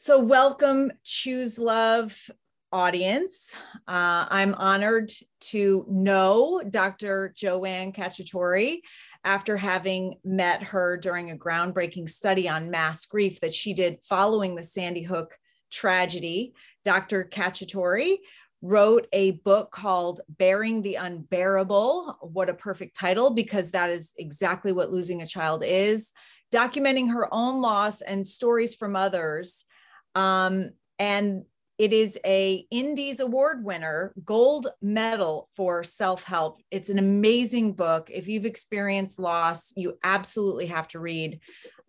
[0.00, 2.30] So, welcome, Choose Love
[2.70, 3.56] audience.
[3.88, 7.34] Uh, I'm honored to know Dr.
[7.36, 8.78] Joanne Cacciatore
[9.24, 14.54] after having met her during a groundbreaking study on mass grief that she did following
[14.54, 15.36] the Sandy Hook
[15.72, 16.54] tragedy.
[16.84, 17.24] Dr.
[17.24, 18.18] Cacciatore
[18.62, 22.18] wrote a book called Bearing the Unbearable.
[22.20, 26.12] What a perfect title, because that is exactly what losing a child is,
[26.54, 29.64] documenting her own loss and stories from others
[30.14, 31.44] um, and
[31.78, 36.60] it is a Indies Award winner, gold medal for self-help.
[36.72, 38.10] It's an amazing book.
[38.12, 41.40] If you've experienced loss, you absolutely have to read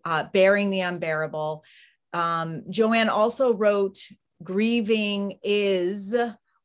[0.04, 1.64] uh, Bearing the Unbearable.
[2.12, 3.98] Um, Joanne also wrote
[4.42, 6.14] Grieving is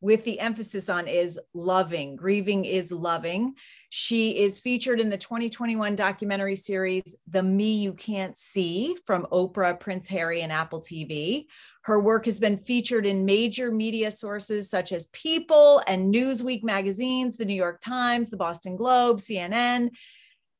[0.05, 2.15] with the emphasis on is loving.
[2.15, 3.55] Grieving is loving.
[3.89, 9.79] She is featured in the 2021 documentary series, The Me You Can't See from Oprah,
[9.79, 11.47] Prince Harry, and Apple TV.
[11.85, 17.35] Her work has been featured in major media sources such as People and Newsweek magazines,
[17.35, 19.89] the New York Times, the Boston Globe, CNN,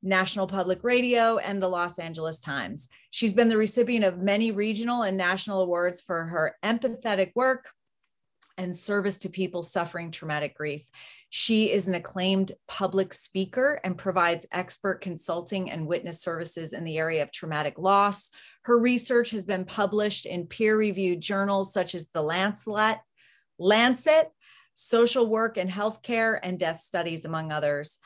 [0.02, 2.90] National Public Radio, and the Los Angeles Times.
[3.12, 7.70] She's been the recipient of many regional and national awards for her empathetic work,
[8.58, 10.89] and service to people suffering traumatic grief.
[11.30, 16.97] She is an acclaimed public speaker and provides expert consulting and witness services in the
[16.97, 18.30] area of traumatic loss.
[18.64, 23.00] Her research has been published in peer reviewed journals such as the Lancet,
[23.59, 24.31] Lancet,
[24.73, 27.97] Social Work and Healthcare, and Death Studies, among others.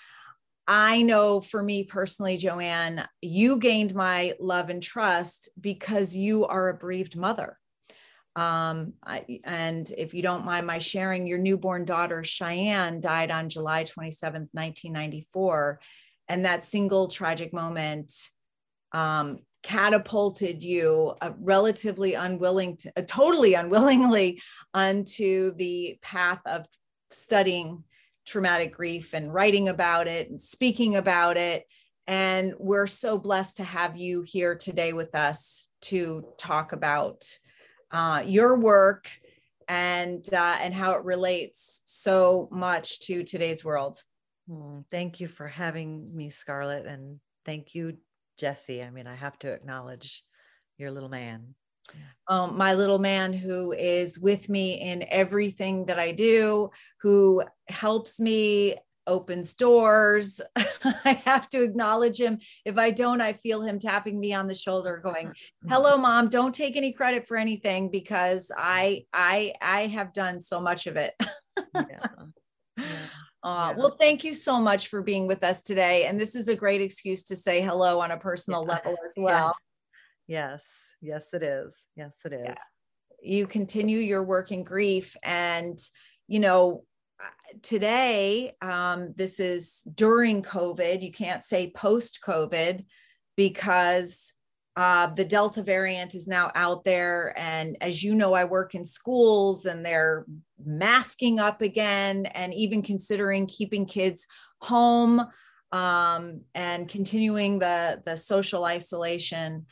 [0.68, 6.70] I know for me personally, Joanne, you gained my love and trust because you are
[6.70, 7.58] a bereaved mother.
[8.36, 13.50] Um, I, and if you don't mind my sharing, your newborn daughter, Cheyenne, died on
[13.50, 15.80] July 27th, 1994.
[16.28, 18.14] And that single tragic moment
[18.92, 24.42] um, catapulted you uh, relatively unwilling to, uh, totally unwillingly
[24.74, 26.66] onto the path of
[27.12, 27.84] studying
[28.26, 31.66] traumatic grief and writing about it and speaking about it.
[32.08, 37.26] And we're so blessed to have you here today with us to talk about
[37.92, 39.10] uh, your work
[39.68, 44.02] and uh, and how it relates so much to today's world.
[44.50, 47.98] Mm, thank you for having me, Scarlett, and thank you,
[48.38, 48.84] Jesse.
[48.84, 50.24] I mean, I have to acknowledge
[50.78, 51.56] your little man.
[52.28, 56.70] Um, my little man who is with me in everything that I do,
[57.02, 58.76] who helps me
[59.10, 60.40] opens doors.
[60.56, 62.40] I have to acknowledge him.
[62.64, 65.34] If I don't, I feel him tapping me on the shoulder going,
[65.68, 70.62] "Hello mom, don't take any credit for anything because I I I have done so
[70.62, 71.14] much of it."
[71.76, 72.00] yeah.
[72.78, 72.86] Yeah.
[73.44, 76.06] Uh, well, thank you so much for being with us today.
[76.06, 78.74] And this is a great excuse to say hello on a personal yeah.
[78.74, 79.54] level as well.
[80.28, 80.64] Yes.
[81.02, 81.86] yes, yes, it is.
[81.96, 82.46] Yes, it is.
[82.46, 82.56] Yeah.
[83.22, 85.16] You continue your work in grief.
[85.24, 85.78] And,
[86.28, 86.86] you know,
[87.62, 91.02] today, um, this is during COVID.
[91.02, 92.86] You can't say post COVID
[93.36, 94.34] because
[94.76, 97.34] uh, the Delta variant is now out there.
[97.38, 100.26] And as you know, I work in schools and they're
[100.64, 104.28] masking up again and even considering keeping kids
[104.62, 105.26] home
[105.72, 109.66] um, and continuing the, the social isolation.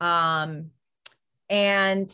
[0.00, 0.70] Um,
[1.50, 2.10] and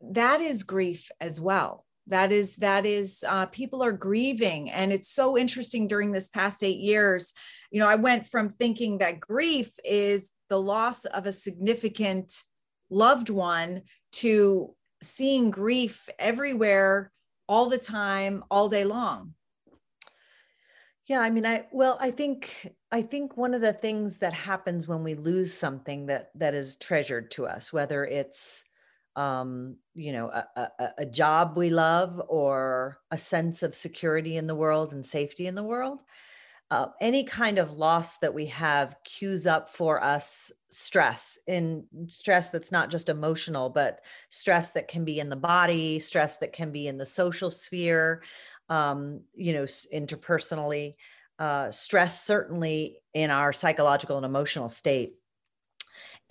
[0.00, 5.10] that is grief as well that is that is uh, people are grieving and it's
[5.10, 7.32] so interesting during this past eight years
[7.70, 12.42] you know i went from thinking that grief is the loss of a significant
[12.90, 17.10] loved one to seeing grief everywhere
[17.48, 19.34] all the time all day long.
[21.06, 24.86] Yeah i mean i well i think i think one of the things that happens
[24.86, 28.64] when we lose something that that is treasured to us whether it's
[29.16, 34.46] um, you know, a, a, a, job we love or a sense of security in
[34.46, 36.02] the world and safety in the world.
[36.70, 42.48] Uh, any kind of loss that we have cues up for us stress in stress
[42.48, 46.72] that's not just emotional but stress that can be in the body stress that can
[46.72, 48.22] be in the social sphere
[48.70, 50.94] um, you know interpersonally
[51.38, 55.18] uh, stress certainly in our psychological and emotional state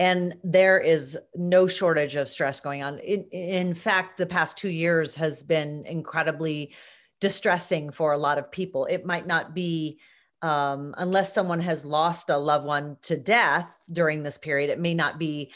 [0.02, 2.98] and there is no shortage of stress going on.
[2.98, 6.74] In, in fact the past two years has been incredibly
[7.20, 8.88] distressing for a lot of people.
[8.88, 10.00] It might not be
[10.42, 14.96] um, unless someone has lost a loved one to death during this period it may
[14.96, 15.52] not be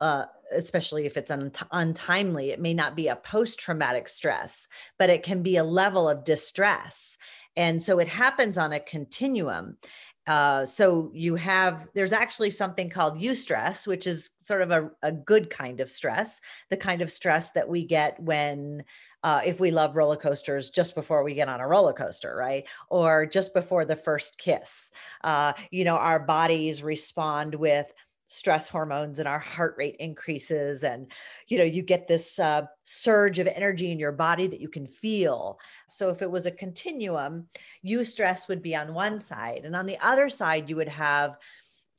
[0.00, 0.24] uh,
[0.56, 4.68] especially if it's un- untimely it may not be a post-traumatic stress
[4.98, 7.18] but it can be a level of distress.
[7.56, 9.76] And so it happens on a continuum
[10.26, 15.10] uh, so you have there's actually something called eustress which is sort of a, a
[15.10, 16.40] good kind of stress
[16.70, 18.84] the kind of stress that we get when
[19.24, 22.64] uh, if we love roller coasters just before we get on a roller coaster right?
[22.88, 24.90] Or just before the first kiss.
[25.22, 27.92] Uh, you know our bodies respond with
[28.32, 31.12] stress hormones and our heart rate increases and
[31.48, 34.86] you know you get this uh, surge of energy in your body that you can
[34.86, 35.58] feel.
[35.90, 37.48] So if it was a continuum
[37.86, 41.36] eustress would be on one side and on the other side you would have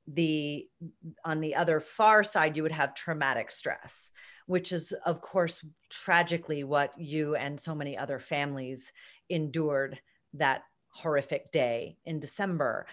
[0.08, 0.68] the
[1.24, 4.12] on the other far side you would have traumatic stress
[4.48, 8.92] which is of course tragically what you and so many other families
[9.30, 10.02] endured
[10.34, 12.86] that horrific day in december.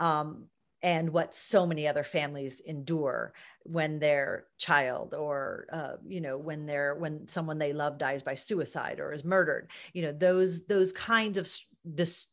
[0.00, 0.48] Um,
[0.86, 3.32] and what so many other families endure
[3.64, 8.34] when their child or uh, you know when they're when someone they love dies by
[8.34, 11.50] suicide or is murdered you know those those kinds of
[11.94, 12.28] dis-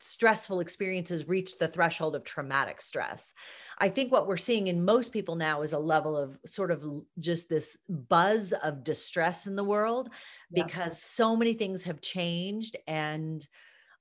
[0.00, 3.32] stressful experiences reach the threshold of traumatic stress
[3.78, 6.82] i think what we're seeing in most people now is a level of sort of
[7.20, 10.10] just this buzz of distress in the world
[10.50, 10.64] yeah.
[10.64, 13.46] because so many things have changed and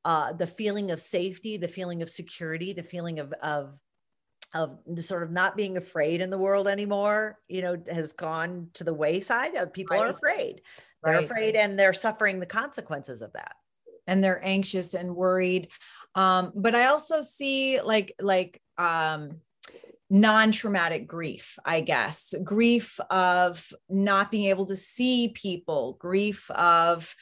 [0.06, 3.80] uh, the feeling of safety, the feeling of security, the feeling of of
[4.54, 8.84] of sort of not being afraid in the world anymore, you know, has gone to
[8.84, 9.56] the wayside.
[9.56, 10.08] Uh, people right.
[10.08, 10.62] are afraid.
[11.04, 11.26] They're right.
[11.26, 13.56] afraid and they're suffering the consequences of that.
[14.06, 15.70] And they're anxious and worried.
[16.14, 19.42] Um, but I also see like like um
[20.10, 27.16] non-traumatic grief i guess grief of not being able to see people grief of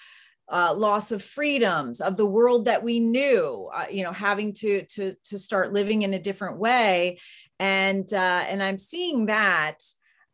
[0.51, 4.83] uh, loss of freedoms of the world that we knew uh, you know having to
[4.86, 7.18] to to start living in a different way
[7.59, 9.77] and uh, and i'm seeing that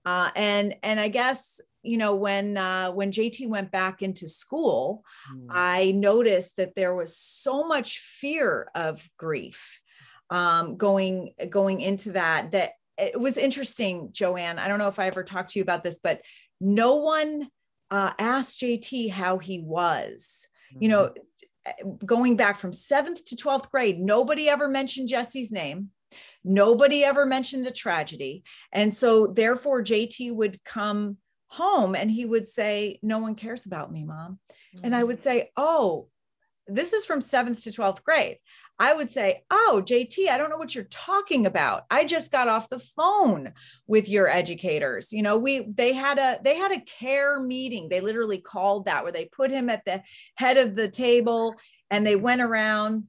[0.05, 5.03] uh, and and i guess you know when uh, when jt went back into school
[5.31, 5.45] mm.
[5.51, 9.79] i noticed that there was so much fear of grief
[10.31, 15.05] um, going going into that that it was interesting joanne i don't know if i
[15.05, 16.21] ever talked to you about this but
[16.59, 17.47] no one
[17.91, 20.47] uh, asked JT how he was.
[20.73, 20.83] Mm-hmm.
[20.83, 21.09] You know,
[21.67, 22.05] mm-hmm.
[22.05, 25.89] going back from seventh to 12th grade, nobody ever mentioned Jesse's name.
[26.43, 28.43] Nobody ever mentioned the tragedy.
[28.71, 31.17] And so, therefore, JT would come
[31.47, 34.39] home and he would say, No one cares about me, mom.
[34.75, 34.85] Mm-hmm.
[34.85, 36.07] And I would say, Oh,
[36.67, 38.37] this is from seventh to 12th grade.
[38.79, 41.83] I would say, Oh, JT, I don't know what you're talking about.
[41.89, 43.53] I just got off the phone
[43.87, 45.11] with your educators.
[45.11, 47.89] You know, we they had a they had a care meeting.
[47.89, 50.03] They literally called that where they put him at the
[50.35, 51.55] head of the table
[51.89, 53.05] and they went around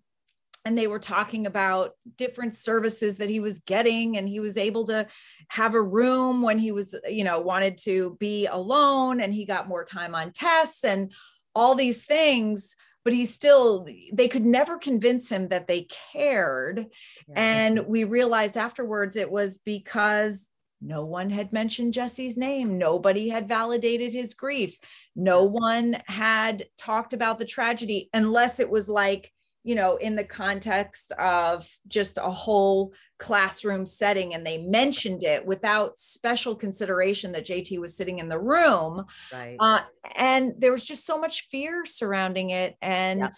[0.64, 4.84] and they were talking about different services that he was getting and he was able
[4.84, 5.06] to
[5.48, 9.68] have a room when he was you know wanted to be alone and he got
[9.68, 11.12] more time on tests and
[11.54, 16.86] all these things but he still they could never convince him that they cared
[17.28, 17.34] yeah.
[17.36, 20.50] and we realized afterwards it was because
[20.80, 22.78] no one had mentioned Jesse's name.
[22.78, 24.78] Nobody had validated his grief.
[25.16, 29.32] No one had talked about the tragedy unless it was like
[29.64, 34.34] you know, in the context of just a whole classroom setting.
[34.34, 39.04] And they mentioned it without special consideration that JT was sitting in the room.
[39.32, 39.56] Right.
[39.58, 39.80] Uh,
[40.16, 42.76] and there was just so much fear surrounding it.
[42.80, 43.30] And yeah.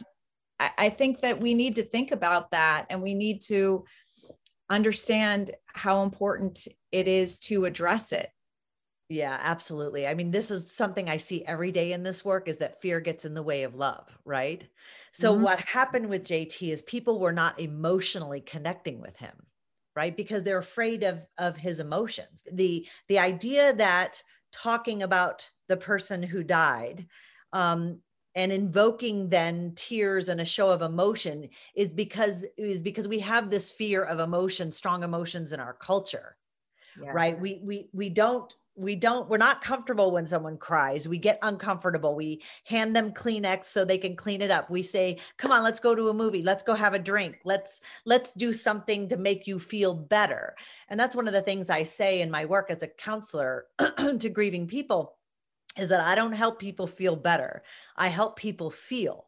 [0.59, 3.85] I, I think that we need to think about that and we need to
[4.69, 8.31] understand how important it is to address it.
[9.09, 10.07] Yeah, absolutely.
[10.07, 13.01] I mean, this is something I see every day in this work is that fear
[13.01, 14.63] gets in the way of love, right?
[15.13, 15.43] So mm-hmm.
[15.43, 19.35] what happened with JT is people were not emotionally connecting with him,
[19.97, 20.17] right?
[20.17, 22.45] Because they're afraid of of his emotions.
[22.53, 27.07] The the idea that talking about the person who died
[27.53, 28.01] um,
[28.35, 33.51] and invoking then tears and a show of emotion is because is because we have
[33.51, 36.37] this fear of emotion, strong emotions in our culture.
[37.01, 37.15] Yes.
[37.15, 37.41] Right.
[37.41, 41.07] We we we don't we don't we're not comfortable when someone cries.
[41.07, 42.15] We get uncomfortable.
[42.15, 44.71] We hand them kleenex so they can clean it up.
[44.71, 46.43] We say come on let's go to a movie.
[46.43, 47.41] Let's go have a drink.
[47.45, 50.57] Let's let's do something to make you feel better.
[50.89, 54.29] And that's one of the things i say in my work as a counselor to
[54.31, 55.17] grieving people
[55.77, 57.63] is that i don't help people feel better.
[57.97, 59.27] I help people feel.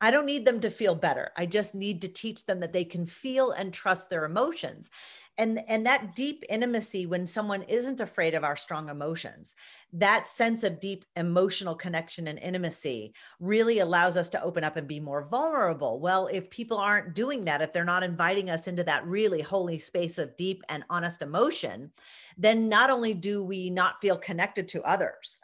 [0.00, 1.30] I don't need them to feel better.
[1.36, 4.90] I just need to teach them that they can feel and trust their emotions
[5.36, 9.56] and and that deep intimacy when someone isn't afraid of our strong emotions
[9.92, 14.88] that sense of deep emotional connection and intimacy really allows us to open up and
[14.88, 16.00] be more vulnerable.
[16.00, 19.78] Well if people aren't doing that if they're not inviting us into that really holy
[19.78, 21.90] space of deep and honest emotion
[22.36, 25.38] then not only do we not feel connected to others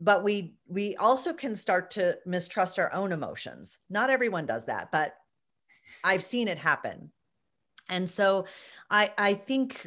[0.00, 3.78] but we we also can start to mistrust our own emotions.
[3.90, 5.14] Not everyone does that but
[6.04, 7.10] i've seen it happen
[7.90, 8.46] and so
[8.90, 9.86] i i think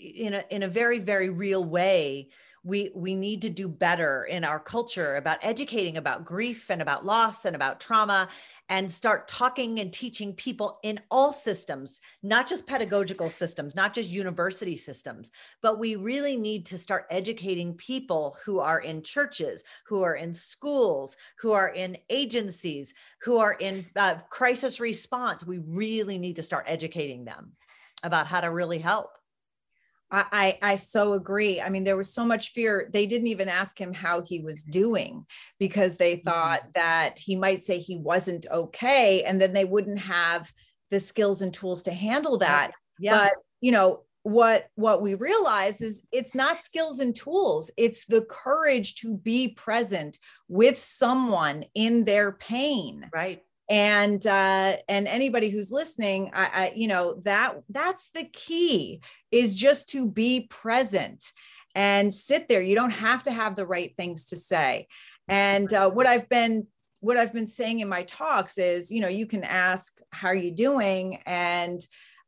[0.00, 2.28] in a in a very very real way
[2.64, 7.04] we we need to do better in our culture about educating about grief and about
[7.04, 8.28] loss and about trauma
[8.72, 14.10] and start talking and teaching people in all systems not just pedagogical systems not just
[14.10, 20.02] university systems but we really need to start educating people who are in churches who
[20.02, 25.46] are in schools who are in agencies who are in uh, crisis response.
[25.46, 27.52] We really need to start educating them
[28.02, 29.18] about how to really help
[30.12, 31.60] I, I so agree.
[31.60, 32.90] I mean, there was so much fear.
[32.92, 35.24] They didn't even ask him how he was doing
[35.58, 36.28] because they mm-hmm.
[36.28, 40.52] thought that he might say he wasn't okay, and then they wouldn't have
[40.90, 42.72] the skills and tools to handle that.
[42.98, 43.16] Yeah.
[43.16, 48.22] But you know what what we realize is it's not skills and tools it's the
[48.22, 55.70] courage to be present with someone in their pain right and uh, and anybody who's
[55.70, 59.00] listening I, I you know that that's the key
[59.30, 61.32] is just to be present
[61.74, 62.60] and sit there.
[62.60, 64.88] You don't have to have the right things to say.
[65.28, 66.66] And uh, what i've been
[67.00, 70.34] what i've been saying in my talks is you know you can ask how are
[70.34, 71.20] you doing?
[71.26, 71.80] And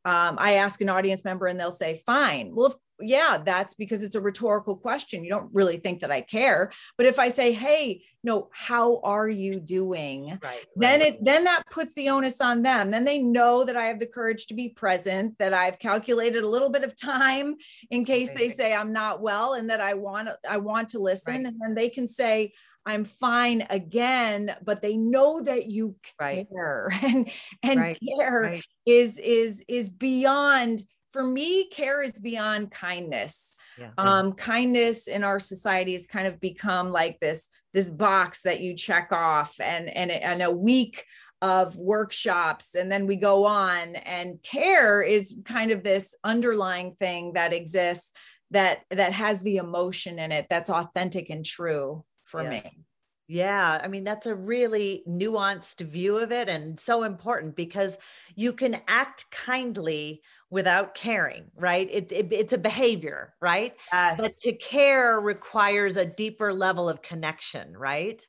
[0.05, 2.55] um, i ask an audience member and they'll say fine.
[2.55, 5.23] Well yeah, that's because it's a rhetorical question.
[5.23, 6.71] You don't really think that I care.
[6.97, 10.39] But if I say, hey, no, how are you doing?
[10.41, 11.13] Right, then right.
[11.13, 12.91] it then that puts the onus on them.
[12.91, 16.47] Then they know that I have the courage to be present, that I've calculated a
[16.47, 17.55] little bit of time
[17.91, 21.45] in case they say I'm not well and that I want I want to listen.
[21.45, 22.53] And then they can say,
[22.85, 26.89] I'm fine again, but they know that you care.
[27.01, 27.29] And
[27.63, 30.83] and care is is is beyond
[31.15, 33.53] for me, care is beyond kindness.
[33.79, 33.91] Yeah.
[33.97, 38.75] Um, kindness in our society has kind of become like this this box that you
[38.75, 41.05] check off, and and and a week
[41.41, 43.95] of workshops, and then we go on.
[43.95, 48.11] And care is kind of this underlying thing that exists
[48.51, 52.49] that that has the emotion in it that's authentic and true for yeah.
[52.49, 52.85] me.
[53.27, 57.97] Yeah, I mean, that's a really nuanced view of it and so important because
[58.35, 61.87] you can act kindly without caring, right?
[61.91, 63.73] It, it, it's a behavior, right?
[63.91, 64.15] Yes.
[64.17, 68.21] But to care requires a deeper level of connection, right?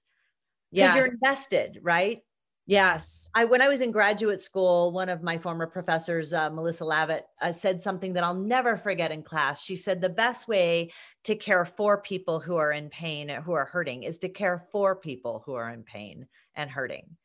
[0.72, 0.96] Because yes.
[0.96, 2.22] you're invested, right?
[2.68, 3.30] Yes.
[3.32, 7.24] I when I was in graduate school, one of my former professors, uh, Melissa Lavitt,
[7.40, 9.62] uh, said something that I'll never forget in class.
[9.62, 10.90] She said the best way
[11.24, 14.96] to care for people who are in pain who are hurting is to care for
[14.96, 17.16] people who are in pain and hurting.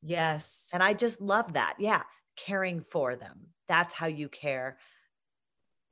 [0.00, 0.70] Yes.
[0.72, 1.74] And I just love that.
[1.80, 2.02] Yeah,
[2.36, 3.48] caring for them.
[3.68, 4.78] That's how you care.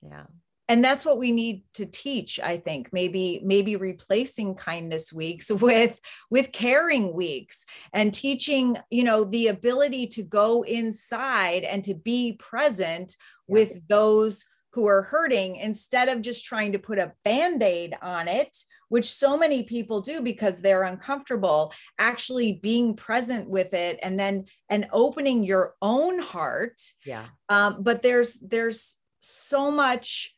[0.02, 0.24] Yeah
[0.72, 6.00] and that's what we need to teach i think maybe maybe replacing kindness weeks with
[6.30, 12.32] with caring weeks and teaching you know the ability to go inside and to be
[12.32, 13.54] present yeah.
[13.54, 18.56] with those who are hurting instead of just trying to put a band-aid on it
[18.88, 24.44] which so many people do because they're uncomfortable actually being present with it and then
[24.68, 30.34] and opening your own heart yeah um, but there's there's so much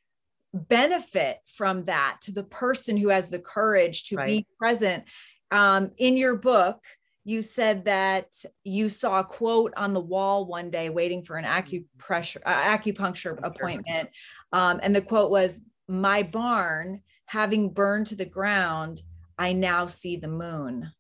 [0.54, 4.26] benefit from that to the person who has the courage to right.
[4.26, 5.04] be present.
[5.50, 6.82] Um, in your book,
[7.24, 11.44] you said that you saw a quote on the wall one day waiting for an
[11.44, 14.10] acupressure uh, acupuncture appointment,
[14.52, 19.02] um, and the quote was, "My barn having burned to the ground,
[19.38, 20.92] I now see the moon."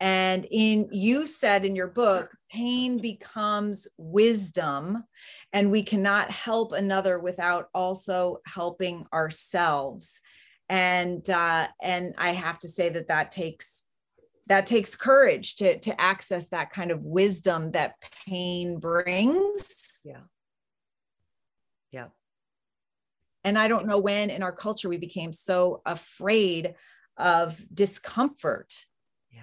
[0.00, 5.04] And in you said in your book, pain becomes wisdom,
[5.52, 10.20] and we cannot help another without also helping ourselves.
[10.68, 13.83] And uh, and I have to say that that takes
[14.46, 17.94] that takes courage to to access that kind of wisdom that
[18.26, 19.92] pain brings.
[20.04, 20.20] Yeah.
[21.90, 22.06] Yeah.
[23.44, 26.74] And I don't know when in our culture we became so afraid
[27.16, 28.86] of discomfort
[29.30, 29.42] Yeah.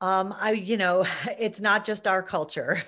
[0.00, 1.06] um, I, you know,
[1.38, 2.82] it's not just our culture.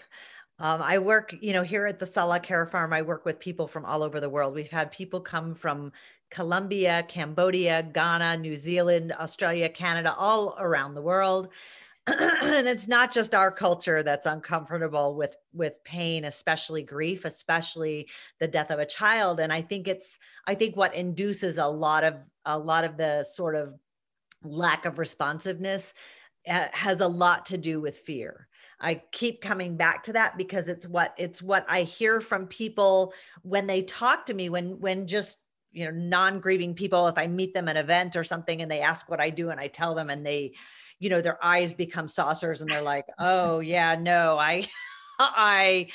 [0.61, 3.67] Um, I work, you know, here at the Selah Care Farm, I work with people
[3.67, 4.55] from all over the world.
[4.55, 5.93] We've had people come from
[6.31, 11.49] Colombia, Cambodia, Ghana, New Zealand, Australia, Canada, all around the world.
[12.07, 18.49] and it's not just our culture that's uncomfortable with with pain especially grief especially the
[18.49, 22.15] death of a child and i think it's i think what induces a lot of
[22.47, 23.75] a lot of the sort of
[24.43, 25.93] lack of responsiveness
[26.49, 28.49] uh, has a lot to do with fear.
[28.81, 33.13] I keep coming back to that because it's what it's what I hear from people
[33.43, 35.39] when they talk to me when when just
[35.73, 38.81] you know non-grieving people if I meet them at an event or something and they
[38.81, 40.55] ask what I do and I tell them and they
[40.99, 44.67] you know their eyes become saucers and they're like oh yeah no I
[45.19, 45.89] I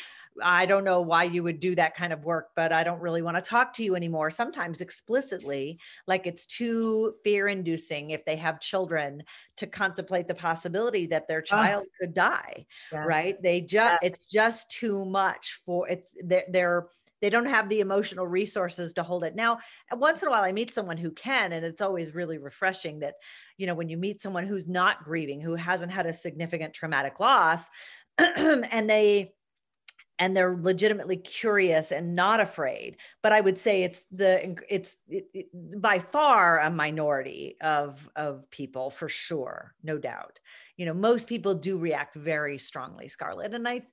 [0.43, 3.21] I don't know why you would do that kind of work, but I don't really
[3.21, 4.31] want to talk to you anymore.
[4.31, 9.23] Sometimes explicitly, like it's too fear inducing if they have children
[9.57, 13.05] to contemplate the possibility that their child oh, could die, yes.
[13.07, 13.41] right?
[13.41, 14.11] They just, yes.
[14.13, 16.87] it's just too much for it's, they're, they're,
[17.21, 19.35] they don't have the emotional resources to hold it.
[19.35, 19.59] Now,
[19.93, 23.15] once in a while, I meet someone who can, and it's always really refreshing that,
[23.57, 27.19] you know, when you meet someone who's not grieving, who hasn't had a significant traumatic
[27.19, 27.67] loss,
[28.17, 29.33] and they,
[30.17, 32.97] and they're legitimately curious and not afraid.
[33.21, 38.49] But i would say it's the it's it, it, by far a minority of of
[38.49, 40.39] people for sure no doubt.
[40.77, 43.83] You know most people do react very strongly scarlett and i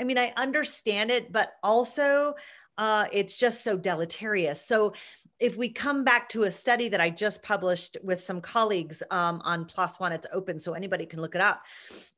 [0.00, 2.34] i mean i understand it but also
[2.78, 4.64] uh, it's just so deleterious.
[4.64, 4.94] So
[5.40, 9.40] if we come back to a study that I just published with some colleagues um,
[9.44, 11.62] on PLOS One, it's open so anybody can look it up.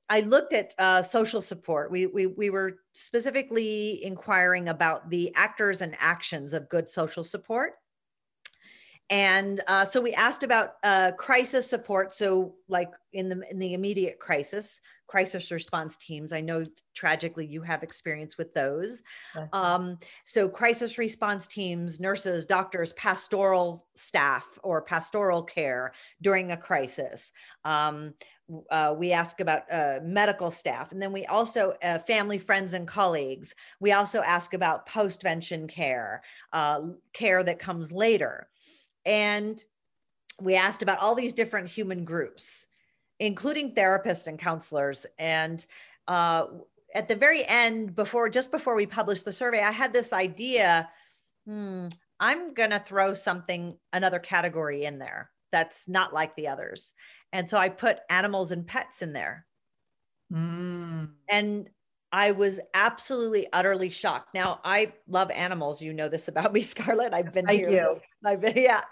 [0.08, 1.90] I looked at uh, social support.
[1.90, 7.74] We, we, we were specifically inquiring about the actors and actions of good social support.
[9.10, 12.14] And uh, so we asked about uh, crisis support.
[12.14, 16.32] So, like in the in the immediate crisis, crisis response teams.
[16.32, 16.62] I know
[16.94, 19.02] tragically you have experience with those.
[19.52, 27.32] Um, so, crisis response teams, nurses, doctors, pastoral staff, or pastoral care during a crisis.
[27.64, 28.14] Um,
[28.70, 32.86] uh, we ask about uh, medical staff, and then we also uh, family, friends, and
[32.86, 33.52] colleagues.
[33.80, 38.48] We also ask about postvention care, uh, care that comes later.
[39.04, 39.62] And
[40.40, 42.66] we asked about all these different human groups,
[43.20, 45.06] including therapists and counselors.
[45.18, 45.64] And
[46.08, 46.46] uh,
[46.94, 50.88] at the very end, before just before we published the survey, I had this idea.
[51.46, 56.92] Hmm, I'm going to throw something, another category in there that's not like the others.
[57.32, 59.46] And so I put animals and pets in there.
[60.32, 61.10] Mm.
[61.28, 61.70] And
[62.12, 64.34] I was absolutely utterly shocked.
[64.34, 65.80] Now I love animals.
[65.80, 67.14] You know this about me, Scarlett.
[67.14, 67.48] I've been.
[67.48, 67.66] I here.
[67.66, 68.00] do.
[68.24, 68.82] I've been, yeah.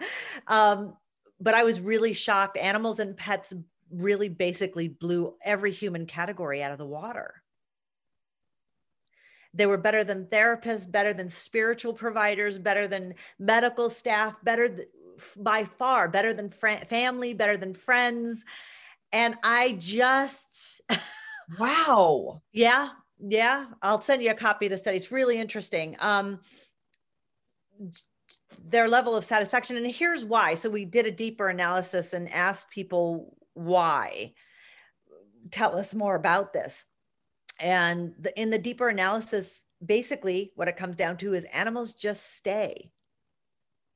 [0.47, 0.94] Um,
[1.40, 2.56] but I was really shocked.
[2.56, 3.54] Animals and pets
[3.90, 7.42] really basically blew every human category out of the water.
[9.55, 14.88] They were better than therapists, better than spiritual providers, better than medical staff, better th-
[15.37, 18.44] by far, better than fr- family, better than friends.
[19.11, 20.81] And I just.
[21.59, 22.42] wow.
[22.53, 22.90] Yeah.
[23.20, 24.96] Yeah, I'll send you a copy of the study.
[24.96, 25.96] It's really interesting.
[25.98, 26.40] Um,
[28.64, 30.55] their level of satisfaction, and here's why.
[30.55, 34.33] So we did a deeper analysis and asked people why.
[35.51, 36.85] Tell us more about this.
[37.61, 42.37] And the, in the deeper analysis, basically, what it comes down to is animals just
[42.37, 42.90] stay.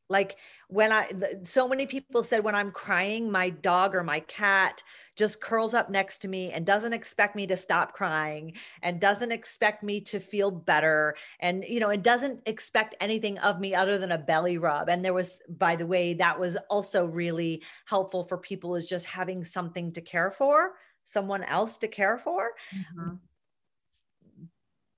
[0.09, 0.37] Like
[0.69, 1.11] when I,
[1.45, 4.83] so many people said, when I'm crying, my dog or my cat
[5.17, 9.33] just curls up next to me and doesn't expect me to stop crying and doesn't
[9.33, 11.15] expect me to feel better.
[11.41, 14.89] And, you know, it doesn't expect anything of me other than a belly rub.
[14.89, 19.07] And there was, by the way, that was also really helpful for people is just
[19.07, 20.73] having something to care for,
[21.05, 22.53] someone else to care for.
[22.75, 23.15] Mm-hmm.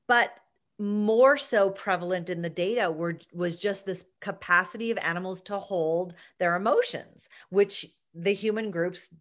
[0.06, 0.30] But
[0.78, 6.14] more so prevalent in the data were was just this capacity of animals to hold
[6.40, 9.14] their emotions which the human groups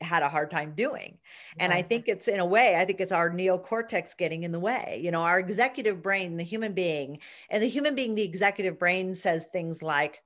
[0.00, 1.18] had a hard time doing.
[1.58, 4.60] And i think it's in a way i think it's our neocortex getting in the
[4.60, 7.18] way you know our executive brain the human being
[7.50, 10.22] and the human being the executive brain says things like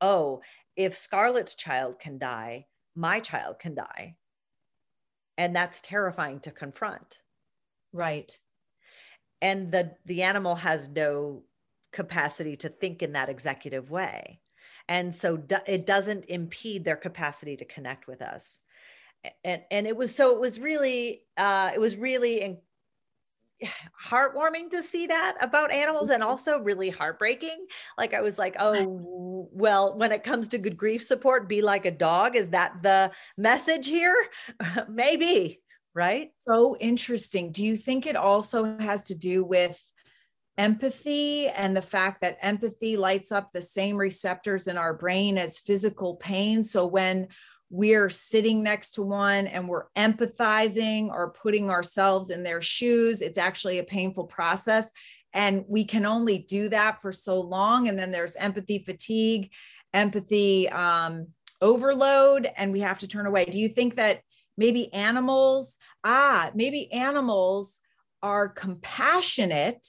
[0.00, 0.40] oh
[0.74, 4.16] if scarlett's child can die my child can die.
[5.38, 7.18] And that's terrifying to confront.
[7.92, 8.38] Right.
[9.40, 11.42] And the the animal has no
[11.92, 14.40] capacity to think in that executive way.
[14.88, 18.58] And so do, it doesn't impede their capacity to connect with us
[19.44, 22.58] and and it was so it was really uh it was really in,
[24.04, 26.30] heartwarming to see that about animals and mm-hmm.
[26.30, 31.04] also really heartbreaking like i was like oh well when it comes to good grief
[31.04, 34.16] support be like a dog is that the message here
[34.88, 35.62] maybe
[35.94, 36.30] right?
[36.38, 37.52] So interesting.
[37.52, 39.92] Do you think it also has to do with
[40.58, 45.58] empathy and the fact that empathy lights up the same receptors in our brain as
[45.58, 46.64] physical pain?
[46.64, 47.28] So when
[47.72, 53.38] we're sitting next to one and we're empathizing or putting ourselves in their shoes, it's
[53.38, 54.92] actually a painful process.
[55.32, 57.88] And we can only do that for so long.
[57.88, 59.50] And then there's empathy fatigue,
[59.94, 61.28] empathy um,
[61.62, 63.46] overload, and we have to turn away.
[63.46, 64.20] Do you think that
[64.56, 67.80] maybe animals ah maybe animals
[68.22, 69.86] are compassionate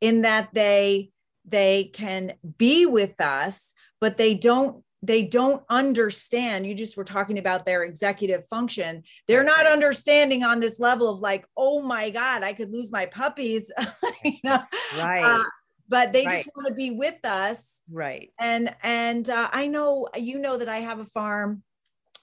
[0.00, 1.10] in that they
[1.44, 7.38] they can be with us but they don't they don't understand you just were talking
[7.38, 9.02] about their executive function.
[9.26, 13.06] They're not understanding on this level of like oh my god i could lose my
[13.06, 13.70] puppies
[14.24, 14.62] you know?
[14.96, 15.22] Right.
[15.22, 15.44] Uh,
[15.88, 16.36] but they right.
[16.36, 17.82] just want to be with us.
[17.90, 18.30] Right.
[18.38, 21.62] And and uh, i know you know that i have a farm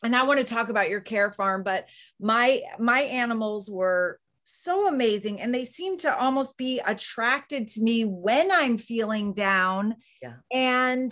[0.04, 1.88] and i want to talk about your care farm but
[2.20, 8.06] my my animals were so amazing and they seem to almost be attracted to me
[8.06, 9.96] when i'm feeling down.
[10.22, 10.36] Yeah.
[10.52, 11.12] And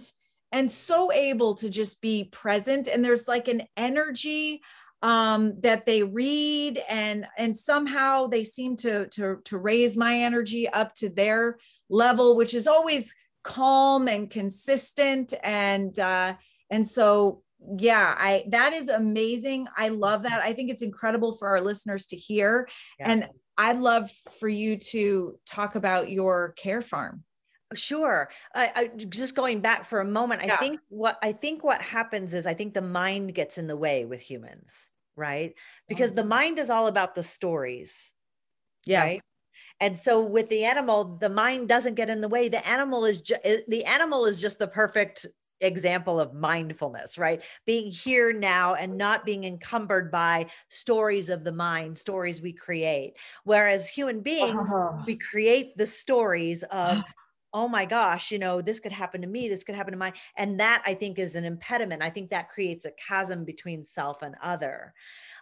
[0.55, 2.87] and so able to just be present.
[2.87, 4.61] And there's like an energy
[5.01, 10.67] um, that they read and and somehow they seem to to to raise my energy
[10.69, 11.57] up to their
[11.89, 13.13] level which is always
[13.43, 15.33] calm and consistent.
[15.43, 16.35] And uh
[16.71, 17.43] and so
[17.77, 19.67] yeah i that is amazing.
[19.75, 20.39] I love that.
[20.39, 22.67] I think it's incredible for our listeners to hear.
[22.97, 23.11] Yeah.
[23.11, 27.24] and i'd love for you to talk about your care farm
[27.73, 28.29] Sure.
[28.53, 30.43] I, I, just going back for a moment.
[30.45, 30.53] Yeah.
[30.53, 33.75] I think what I think what happens is I think the mind gets in the
[33.75, 35.55] way with humans, right?
[35.87, 36.17] Because mm-hmm.
[36.17, 38.11] the mind is all about the stories.
[38.85, 39.13] Yes.
[39.13, 39.21] Right?
[39.79, 42.47] And so with the animal, the mind doesn't get in the way.
[42.47, 45.25] The animal is just the animal is just the perfect
[45.61, 47.41] example of mindfulness, right?
[47.65, 53.15] Being here now and not being encumbered by stories of the mind, stories we create.
[53.43, 55.03] Whereas human beings, uh-huh.
[55.05, 57.03] we create the stories of
[57.55, 60.11] oh my gosh, you know, this could happen to me, this could happen to my,
[60.35, 62.03] and that I think is an impediment.
[62.03, 64.93] I think that creates a chasm between self and other.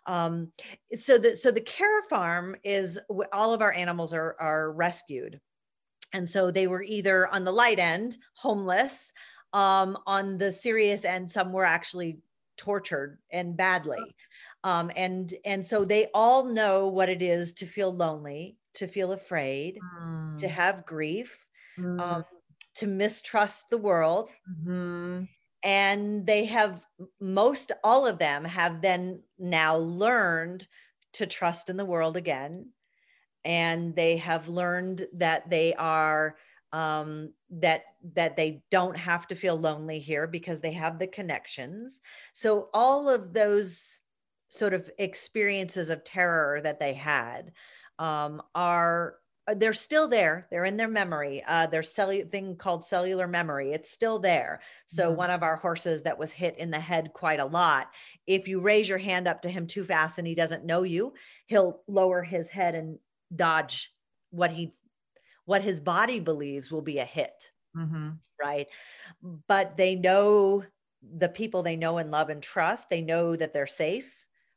[0.06, 0.52] Um,
[0.96, 3.00] so the so the care farm is
[3.34, 5.42] all of our animals are are rescued,
[6.14, 9.12] and so they were either on the light end, homeless,
[9.54, 12.20] um, on the serious end, some were actually
[12.58, 14.04] tortured and badly.
[14.64, 19.14] Um, and and so they all know what it is to feel lonely, to feel
[19.14, 20.40] afraid, mm.
[20.40, 21.43] to have grief,
[21.78, 22.00] mm.
[22.00, 22.24] um,
[22.76, 24.30] to mistrust the world.
[24.50, 25.24] Mm-hmm.
[25.64, 26.82] And they have,
[27.22, 30.68] most all of them have then now learned
[31.14, 32.70] to trust in the world again.
[33.46, 36.36] And they have learned that they are,
[36.72, 37.84] um, that
[38.16, 42.02] that they don't have to feel lonely here because they have the connections.
[42.34, 44.00] So all of those
[44.50, 47.52] sort of experiences of terror that they had
[48.00, 49.16] um, are
[49.56, 50.48] they're still there.
[50.50, 51.44] They're in their memory.
[51.46, 53.74] Uh, there's cellular thing called cellular memory.
[53.74, 54.62] It's still there.
[54.86, 55.18] So mm-hmm.
[55.18, 57.90] one of our horses that was hit in the head quite a lot.
[58.26, 61.14] If you raise your hand up to him too fast and he doesn't know you,
[61.48, 63.00] he'll lower his head and
[63.36, 63.92] dodge
[64.30, 64.74] what he
[65.46, 67.52] what his body believes will be a hit.
[67.76, 68.12] Mm-hmm.
[68.42, 68.68] Right.
[69.48, 70.64] But they know
[71.18, 72.90] the people they know and love and trust.
[72.90, 74.10] They know that they're safe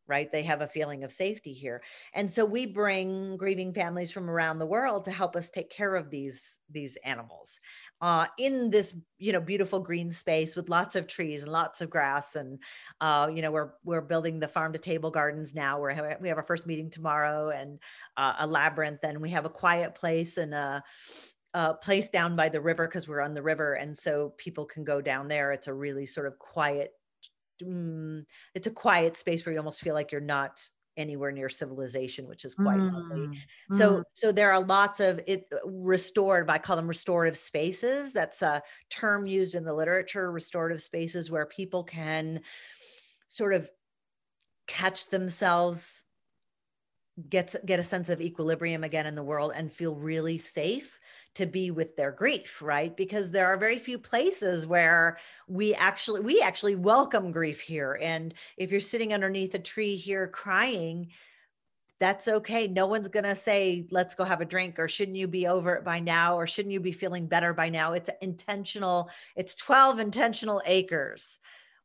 [0.08, 0.30] right?
[0.30, 1.82] They have a feeling of safety here.
[2.14, 5.94] And so we bring grieving families from around the world to help us take care
[5.96, 7.60] of these these animals
[8.00, 11.90] uh, in this you know beautiful green space with lots of trees and lots of
[11.90, 12.36] grass.
[12.36, 12.58] And
[13.00, 15.80] uh, you know we're we're building the farm to table gardens now.
[15.80, 17.78] Where we have our first meeting tomorrow and
[18.16, 19.00] uh, a labyrinth.
[19.02, 20.82] And we have a quiet place and a,
[21.80, 23.74] place down by the river because we're on the river.
[23.74, 25.52] And so people can go down there.
[25.52, 26.92] It's a really sort of quiet
[28.54, 30.62] it's a quiet space where you almost feel like you're not
[30.96, 33.38] anywhere near civilization which is quite mm, lovely
[33.76, 34.02] so mm.
[34.14, 38.14] so there are lots of it uh, restored i call them restorative spaces.
[38.14, 42.40] That's a term used in the literature restorative spaces where people can
[43.28, 43.68] sort of
[44.66, 46.02] catch themselves
[47.28, 50.98] get get a sense of equilibrium again in the world and feel really safe
[51.36, 52.96] to be with their grief right?
[52.96, 55.18] Because there are very few places where
[55.48, 57.98] we actually we actually welcome grief here.
[58.00, 61.08] And if you're sitting underneath a tree here crying
[61.98, 62.68] that's okay.
[62.68, 65.76] No one's going to say let's go have a drink or shouldn't you be over
[65.76, 66.38] it by now?
[66.38, 67.92] or shouldn't you be feeling better by now?
[67.94, 71.38] It's intentional it's 12 intentional acres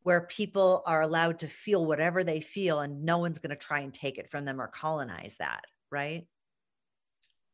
[0.04, 3.82] where people are allowed to feel whatever they feel and no one's going to try
[3.82, 5.62] and take it from them or colonize that
[5.92, 6.26] right?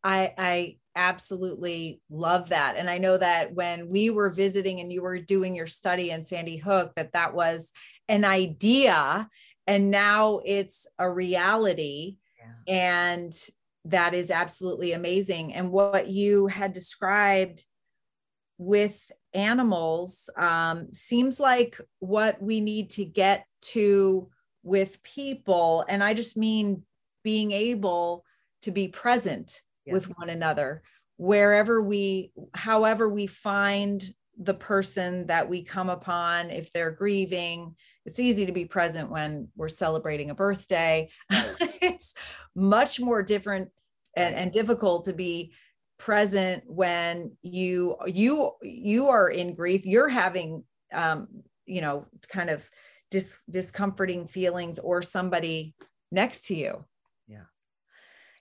[0.04, 2.76] I, I absolutely love that.
[2.76, 6.24] And I know that when we were visiting and you were doing your study in
[6.24, 7.72] Sandy Hook, that that was
[8.10, 9.30] an idea
[9.68, 12.18] and now it's a reality.
[12.40, 12.74] Yeah.
[12.74, 13.34] And
[13.86, 15.54] that is absolutely amazing.
[15.54, 17.64] And what you had described
[18.58, 24.30] with animals um, seems like what we need to get to
[24.64, 25.86] with people.
[25.88, 26.84] And I just mean
[27.24, 28.24] being able
[28.62, 29.94] to be present yeah.
[29.94, 30.84] with one another
[31.18, 34.04] wherever we however we find
[34.40, 37.76] the person that we come upon if they're grieving
[38.08, 41.10] it's easy to be present when we're celebrating a birthday.
[41.80, 42.16] It's
[42.56, 43.70] much more different
[44.16, 45.54] and, and difficult to be
[46.00, 49.86] present when you you you are in grief.
[49.86, 51.28] You're having um
[51.66, 52.68] you know kind of
[53.12, 55.76] dis- discomforting feelings or somebody
[56.12, 56.84] next to you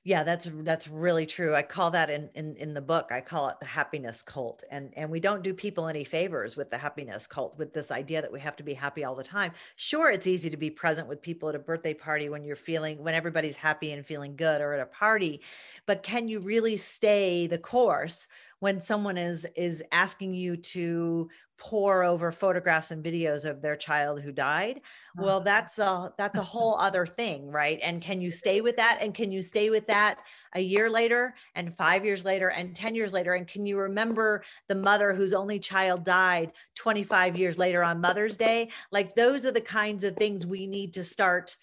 [0.07, 3.49] yeah that's that's really true i call that in, in in the book i call
[3.49, 7.27] it the happiness cult and and we don't do people any favors with the happiness
[7.27, 9.51] cult with this idea that we have to be happy all the time.
[9.75, 13.03] Sure it's easy to be present with people at a birthday party when you're feeling
[13.03, 15.41] when everybody's happy and feeling good or at a party
[15.87, 22.05] but can you really stay the course when someone is is asking you to pour
[22.05, 24.81] over photographs and videos of their child who died?
[25.17, 25.45] Well uh-huh.
[25.45, 27.79] that's a that's a whole other thing right?
[27.83, 28.99] And can you stay with that?
[29.01, 30.21] And can you stay with that
[30.55, 33.35] a year later and 5 years later and 10 years later?
[33.35, 38.37] And can you remember the mother whose only child died 25 years later on mother's
[38.37, 38.69] day?
[38.91, 41.57] Like those are the kinds of things we need to start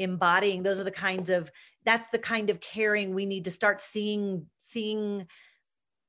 [0.00, 0.62] embodying.
[0.62, 1.50] Those are the kinds of
[1.84, 5.26] that's the kind of caring we need to start seeing seeing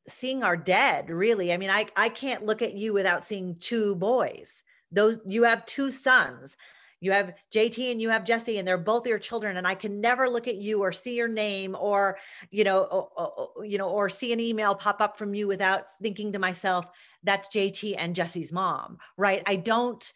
[0.08, 1.54] seeing our dead really.
[1.54, 4.64] I mean i i can't look at you without seeing two boys.
[4.92, 6.58] Those you have two sons.
[7.04, 10.02] You have JT and you have Jesse and they're both your children and I can
[10.02, 12.20] never look at you or see your name or
[12.52, 13.10] you know or,
[13.56, 16.86] or, you know or see an email pop up from you without thinking to myself
[17.24, 19.42] that's JT and Jesse's mom right?
[19.46, 20.14] I don't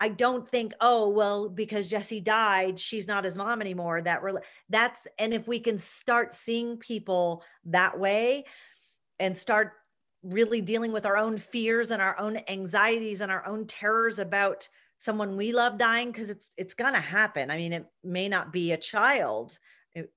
[0.00, 4.02] I don't think, oh, well, because Jesse died, she's not his mom anymore.
[4.02, 8.44] That re- that's and if we can start seeing people that way
[9.18, 9.72] and start
[10.22, 14.68] really dealing with our own fears and our own anxieties and our own terrors about
[14.98, 17.50] someone we love dying because it's it's gonna happen.
[17.50, 19.58] I mean, it may not be a child.
[19.94, 20.10] It,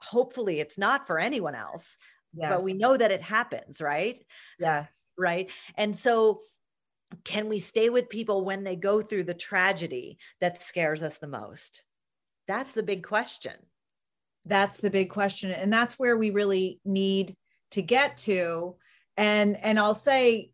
[0.00, 1.96] hopefully, it's not for anyone else.
[2.34, 2.50] Yes.
[2.50, 4.18] But we know that it happens, right?
[4.58, 5.10] Yes.
[5.18, 5.50] Right.
[5.76, 6.40] And so
[7.24, 11.26] can we stay with people when they go through the tragedy that scares us the
[11.26, 11.84] most?
[12.46, 13.54] That's the big question.
[14.44, 15.50] That's the big question.
[15.50, 17.36] And that's where we really need
[17.72, 18.76] to get to.
[19.16, 20.50] And and I'll say,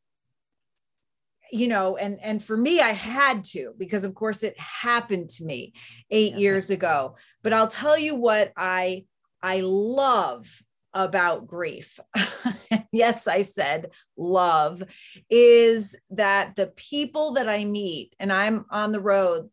[1.52, 5.44] you know, and and for me, I had to because of course it happened to
[5.44, 5.72] me
[6.10, 6.38] eight yeah.
[6.38, 7.16] years ago.
[7.42, 9.04] But I'll tell you what I
[9.42, 10.46] I love
[10.92, 12.00] about grief.
[12.94, 14.82] yes, I said love
[15.28, 19.50] is that the people that I meet, and I'm on the road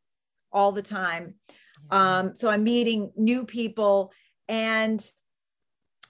[0.52, 1.36] all the time.
[1.90, 4.12] Um, so I'm meeting new people,
[4.48, 5.04] and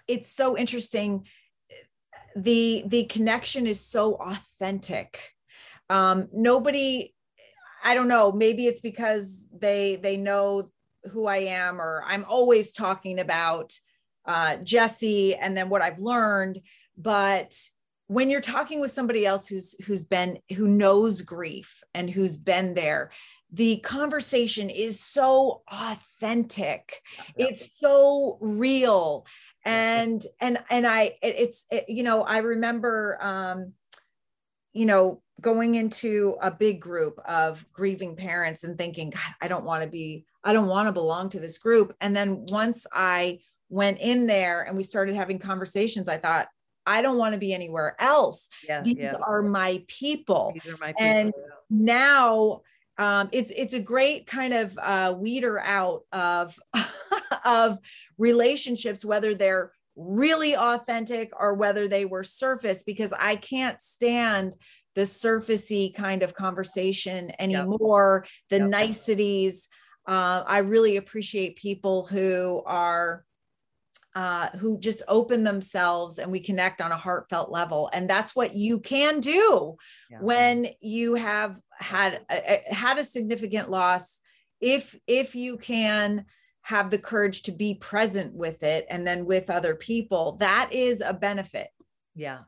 [0.07, 1.25] it's so interesting.
[2.35, 5.33] The the connection is so authentic.
[5.89, 7.13] Um, nobody,
[7.83, 10.69] I don't know, maybe it's because they they know
[11.11, 13.73] who I am, or I'm always talking about
[14.25, 16.61] uh, Jesse and then what I've learned.
[16.97, 17.55] But
[18.07, 22.73] when you're talking with somebody else who's who's been who knows grief and who's been
[22.73, 23.09] there
[23.51, 27.01] the conversation is so authentic.
[27.35, 29.25] It's so real.
[29.65, 33.73] And and and i it's it, you know i remember um
[34.73, 39.65] you know going into a big group of grieving parents and thinking god i don't
[39.65, 41.95] want to be i don't want to belong to this group.
[42.01, 46.47] And then once i went in there and we started having conversations, I thought,
[46.85, 48.49] I don't want to be anywhere else.
[48.67, 49.15] Yeah, These yeah.
[49.15, 50.53] are my people.
[50.65, 51.53] Are my people and yeah.
[51.69, 52.61] now
[52.97, 56.59] um, it's it's a great kind of uh, weeder out of
[57.45, 57.79] of
[58.17, 64.55] relationships, whether they're really authentic or whether they were surface, because I can't stand
[64.93, 68.25] the surfacey kind of conversation anymore.
[68.25, 68.31] Yep.
[68.49, 68.69] The yep.
[68.69, 69.69] niceties.
[70.07, 73.23] Uh, I really appreciate people who are
[74.15, 77.89] uh, who just open themselves and we connect on a heartfelt level.
[77.93, 79.77] And that's what you can do
[80.09, 80.19] yeah.
[80.19, 84.19] when you have had a, had a significant loss.
[84.59, 86.25] If if you can
[86.63, 91.01] have the courage to be present with it and then with other people, that is
[91.01, 91.69] a benefit.
[92.13, 92.39] Yeah.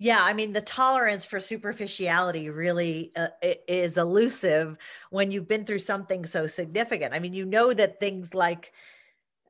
[0.00, 3.28] Yeah, I mean the tolerance for superficiality really uh,
[3.66, 4.76] is elusive
[5.10, 7.14] when you've been through something so significant.
[7.14, 8.72] I mean, you know that things like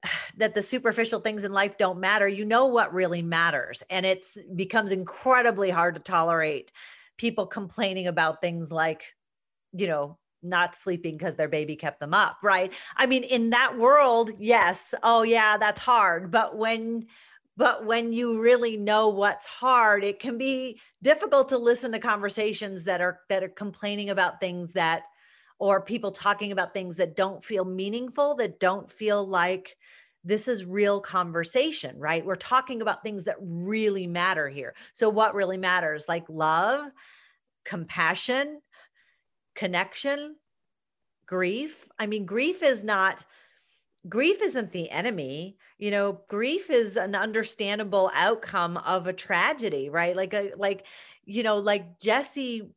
[0.36, 4.38] that the superficial things in life don't matter you know what really matters and it's
[4.54, 6.72] becomes incredibly hard to tolerate
[7.16, 9.14] people complaining about things like
[9.72, 12.72] you know not sleeping because their baby kept them up right?
[12.96, 17.06] I mean in that world yes oh yeah that's hard but when
[17.56, 22.84] but when you really know what's hard it can be difficult to listen to conversations
[22.84, 25.02] that are that are complaining about things that
[25.58, 29.76] or people talking about things that don't feel meaningful, that don't feel like
[30.24, 32.24] this is real conversation, right?
[32.24, 34.74] We're talking about things that really matter here.
[34.94, 36.06] So, what really matters?
[36.08, 36.90] Like love,
[37.64, 38.60] compassion,
[39.54, 40.36] connection,
[41.26, 41.88] grief.
[41.98, 43.24] I mean, grief is not
[44.08, 50.14] grief isn't the enemy you know grief is an understandable outcome of a tragedy right
[50.14, 50.86] like a like
[51.24, 52.70] you know like jesse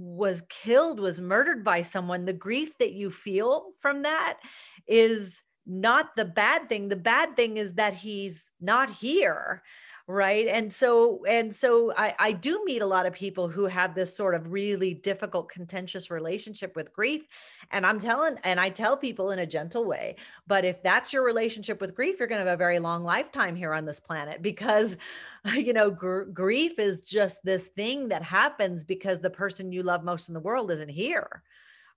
[0.00, 4.38] was killed, was murdered by someone, the grief that you feel from that
[4.86, 6.88] is not the bad thing.
[6.88, 9.62] The bad thing is that he's not here
[10.10, 13.94] right and so and so I, I do meet a lot of people who have
[13.94, 17.22] this sort of really difficult contentious relationship with grief
[17.70, 21.24] and i'm telling and i tell people in a gentle way but if that's your
[21.24, 24.42] relationship with grief you're going to have a very long lifetime here on this planet
[24.42, 24.96] because
[25.54, 30.02] you know gr- grief is just this thing that happens because the person you love
[30.02, 31.42] most in the world isn't here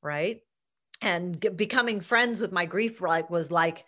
[0.04, 0.42] right?
[1.02, 3.86] And g- becoming friends with my grief like was like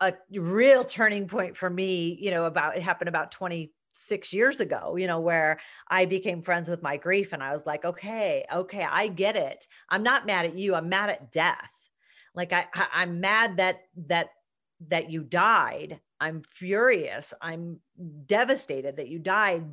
[0.00, 4.96] a real turning point for me, you know, about it happened about 26 years ago,
[4.96, 8.86] you know, where I became friends with my grief and I was like, okay, okay,
[8.88, 9.66] I get it.
[9.88, 10.74] I'm not mad at you.
[10.74, 11.70] I'm mad at death.
[12.34, 14.28] Like I, I am mad that that
[14.88, 16.00] that you died.
[16.20, 17.32] I'm furious.
[17.40, 17.80] I'm
[18.26, 19.64] devastated that you died.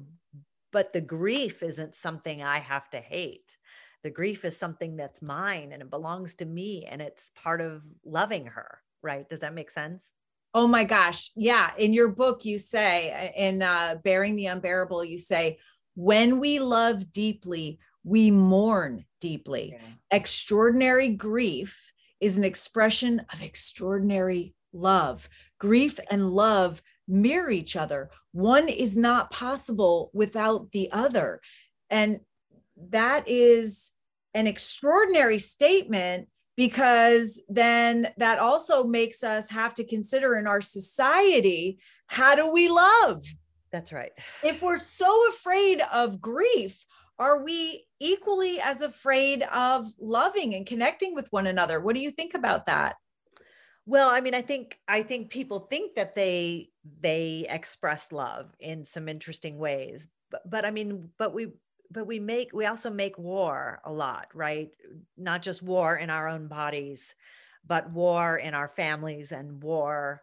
[0.71, 3.57] But the grief isn't something I have to hate.
[4.03, 7.81] The grief is something that's mine and it belongs to me and it's part of
[8.05, 9.27] loving her right?
[9.29, 10.09] Does that make sense?
[10.53, 11.31] Oh my gosh.
[11.35, 11.71] Yeah.
[11.77, 15.57] In your book, you say, in uh, Bearing the Unbearable, you say,
[15.95, 19.73] when we love deeply, we mourn deeply.
[19.73, 19.87] Yeah.
[20.11, 25.27] Extraordinary grief is an expression of extraordinary love.
[25.59, 28.09] Grief and love mirror each other.
[28.31, 31.41] One is not possible without the other.
[31.89, 32.19] And
[32.89, 33.91] that is
[34.33, 41.79] an extraordinary statement because then that also makes us have to consider in our society
[42.07, 43.21] how do we love?
[43.71, 44.11] That's right.
[44.43, 46.85] If we're so afraid of grief,
[47.17, 51.79] are we equally as afraid of loving and connecting with one another?
[51.79, 52.95] What do you think about that?
[53.85, 56.69] Well, I mean, I think I think people think that they
[57.01, 61.47] they express love in some interesting ways, but but I mean, but we
[61.93, 64.71] but we make we also make war a lot right?
[65.17, 67.13] Not just war in our own bodies
[67.65, 70.21] but war in our families and war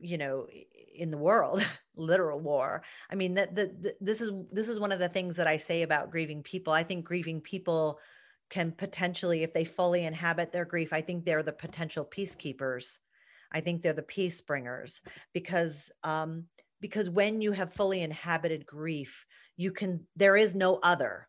[0.00, 0.46] you know
[0.94, 1.64] in the world
[1.96, 2.82] literal war.
[3.10, 5.82] I mean that the, this is this is one of the things that i say
[5.82, 6.72] about grieving people.
[6.72, 7.98] I think grieving people
[8.50, 12.98] can potentially if they fully inhabit their grief i think they're the potential peacekeepers.
[13.52, 15.00] I think they're the peace bringers
[15.32, 16.44] because um
[16.84, 19.24] because when you have fully inhabited grief
[19.56, 21.26] you can there is no other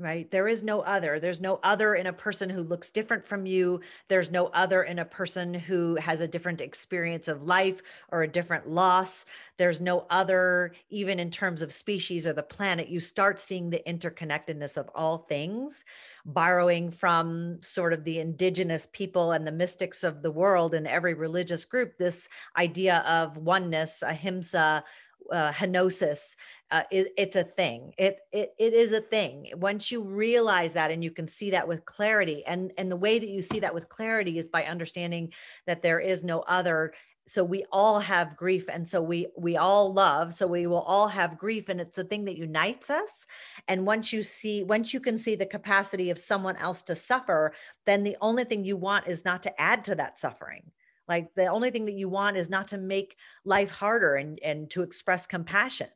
[0.00, 0.28] right?
[0.30, 1.20] There is no other.
[1.20, 3.80] There's no other in a person who looks different from you.
[4.08, 7.80] There's no other in a person who has a different experience of life
[8.10, 9.24] or a different loss.
[9.56, 12.88] There's no other even in terms of species or the planet.
[12.88, 15.84] You start seeing the interconnectedness of all things
[16.24, 21.12] borrowing from sort of the indigenous people and the mystics of the world and every
[21.12, 24.82] religious group this idea of oneness ahimsa
[25.30, 26.34] uh, henosis
[26.74, 27.94] uh, it, it's a thing.
[27.96, 29.52] It, it it is a thing.
[29.54, 33.20] Once you realize that and you can see that with clarity and and the way
[33.20, 35.32] that you see that with clarity is by understanding
[35.68, 36.92] that there is no other.
[37.28, 41.06] So we all have grief and so we we all love so we will all
[41.06, 43.24] have grief and it's the thing that unites us.
[43.68, 47.54] And once you see once you can see the capacity of someone else to suffer
[47.86, 50.72] then the only thing you want is not to add to that suffering.
[51.06, 54.68] Like the only thing that you want is not to make life harder and and
[54.70, 55.88] to express compassion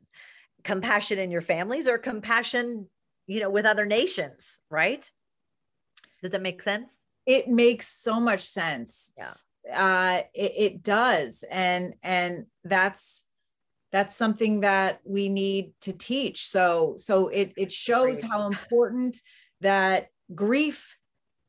[0.63, 2.87] compassion in your families or compassion
[3.27, 5.09] you know with other nations right?
[6.21, 6.97] Does that make sense?
[7.25, 9.11] It makes so much sense.
[9.17, 9.77] Yeah.
[9.77, 11.43] Uh it, it does.
[11.49, 13.25] And and that's
[13.91, 16.45] that's something that we need to teach.
[16.45, 19.17] So so it it shows how important
[19.61, 20.97] that grief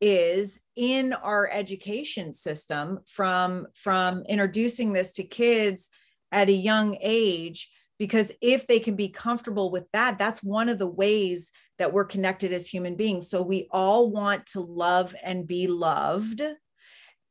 [0.00, 5.90] is in our education system from from introducing this to kids
[6.32, 7.70] at a young age
[8.00, 12.04] because if they can be comfortable with that that's one of the ways that we're
[12.04, 13.30] connected as human beings.
[13.30, 16.42] So we all want to love and be loved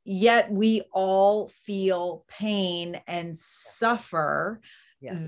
[0.10, 4.60] yet we all feel pain and suffer.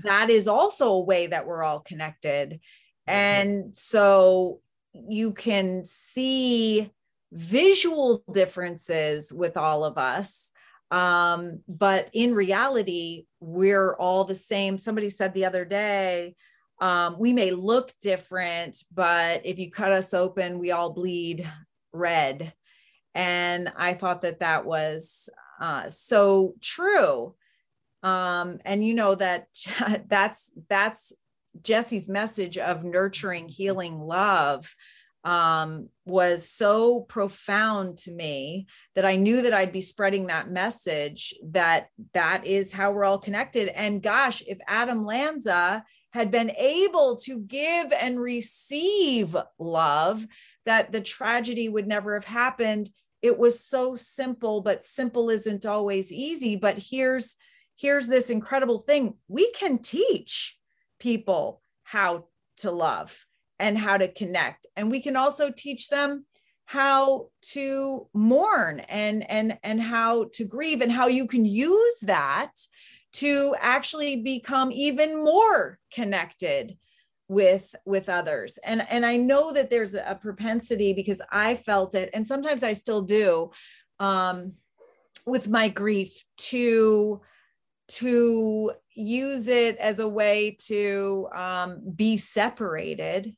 [0.02, 2.60] That is also a way that we're all connected.
[3.06, 4.60] And so
[4.92, 6.90] you can see
[7.32, 10.50] visual differences with all of us.
[10.92, 14.76] Um, but in reality, we're all the same.
[14.76, 16.36] Somebody said the other day,
[16.80, 21.48] um, we may look different, but if you cut us open, we all bleed
[21.94, 22.52] red.
[23.14, 25.30] And I thought that that was
[25.60, 27.34] uh, so true.
[28.02, 29.46] Um, and you know that
[30.08, 31.14] that's that's
[31.62, 34.74] Jesse's message of nurturing, healing love
[35.24, 41.34] um, was so profound to me that I knew that I'd be spreading that message
[41.44, 43.68] that that is how we're all connected.
[43.68, 50.26] And gosh, if Adam Lanza had been able to give and receive love,
[50.66, 52.90] that the tragedy would never have happened.
[53.22, 56.56] It was so simple, but simple isn't always easy.
[56.56, 57.36] But here's
[57.76, 59.14] here's this incredible thing.
[59.28, 60.58] We can teach
[60.98, 62.26] people how
[62.58, 63.26] to love
[63.62, 64.66] and how to connect.
[64.76, 66.26] And we can also teach them
[66.64, 72.52] how to mourn and and and how to grieve and how you can use that
[73.12, 76.76] to actually become even more connected
[77.28, 82.10] with with others and and i know that there's a propensity because i felt it
[82.14, 83.50] and sometimes i still do
[84.00, 84.52] um
[85.26, 87.20] with my grief to
[87.88, 93.34] to use it as a way to um, be separated.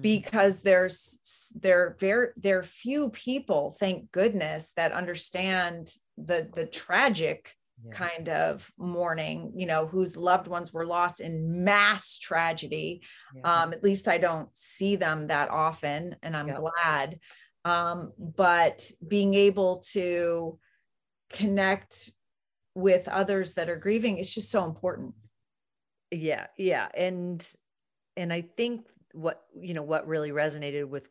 [0.00, 7.54] Because there's there very there are few people thank goodness that understand the the tragic
[7.84, 7.92] yeah.
[7.92, 13.02] kind of mourning you know whose loved ones were lost in mass tragedy
[13.34, 13.62] yeah.
[13.62, 16.56] um, at least i don't see them that often and i'm yeah.
[16.56, 17.18] glad
[17.64, 20.58] um, but being able to
[21.30, 22.12] connect
[22.74, 25.14] with others that are grieving is just so important
[26.10, 27.46] yeah yeah and
[28.16, 28.86] and i think
[29.18, 31.08] what you know what really resonated with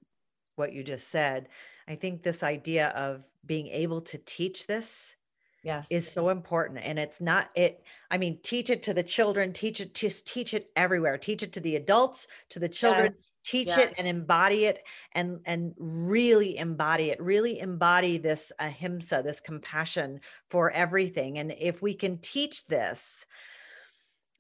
[0.56, 1.50] what you just said.
[1.88, 5.16] I think this idea of being able to teach this
[5.64, 5.92] yes.
[5.92, 9.80] is so important and it's not it i mean teach it to the children teach
[9.80, 11.18] it just teach it everywhere.
[11.18, 13.14] Teach it to the adults to the children.
[13.16, 13.24] Yes.
[13.46, 13.80] teach yeah.
[13.82, 14.84] it and embody it
[15.14, 21.40] and and really embody it really embody this ahimsa this compassion for everything.
[21.40, 23.26] And if we can teach this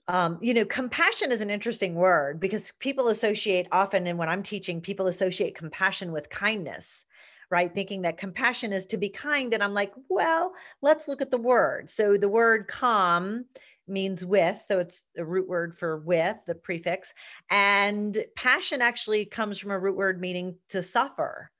[0.08, 4.43] um, you know, compassion is an interesting word because people associate often, and when I'm
[4.43, 7.05] teaching, people associate compassion with kindness
[7.49, 7.74] right?
[7.74, 9.53] Thinking that compassion is to be kind.
[9.53, 11.89] And I'm like, well, let's look at the word.
[11.89, 13.45] So the word com
[13.88, 17.14] means with, so it's the root word for with, the prefix.
[17.49, 21.51] And passion actually comes from a root word meaning to suffer.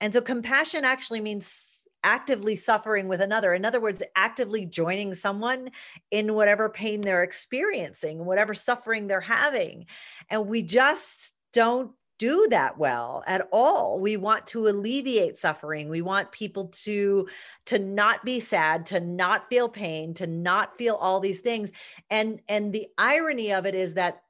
[0.00, 3.54] And so compassion actually means actively suffering with another.
[3.54, 5.70] In other words, actively joining someone
[6.10, 9.86] in whatever pain they're experiencing, whatever suffering they're having.
[10.30, 16.00] And we just don't do that well at all we want to alleviate suffering we
[16.00, 17.26] want people to
[17.66, 21.72] to not be sad to not feel pain to not feel all these things
[22.10, 24.22] and and the irony of it is that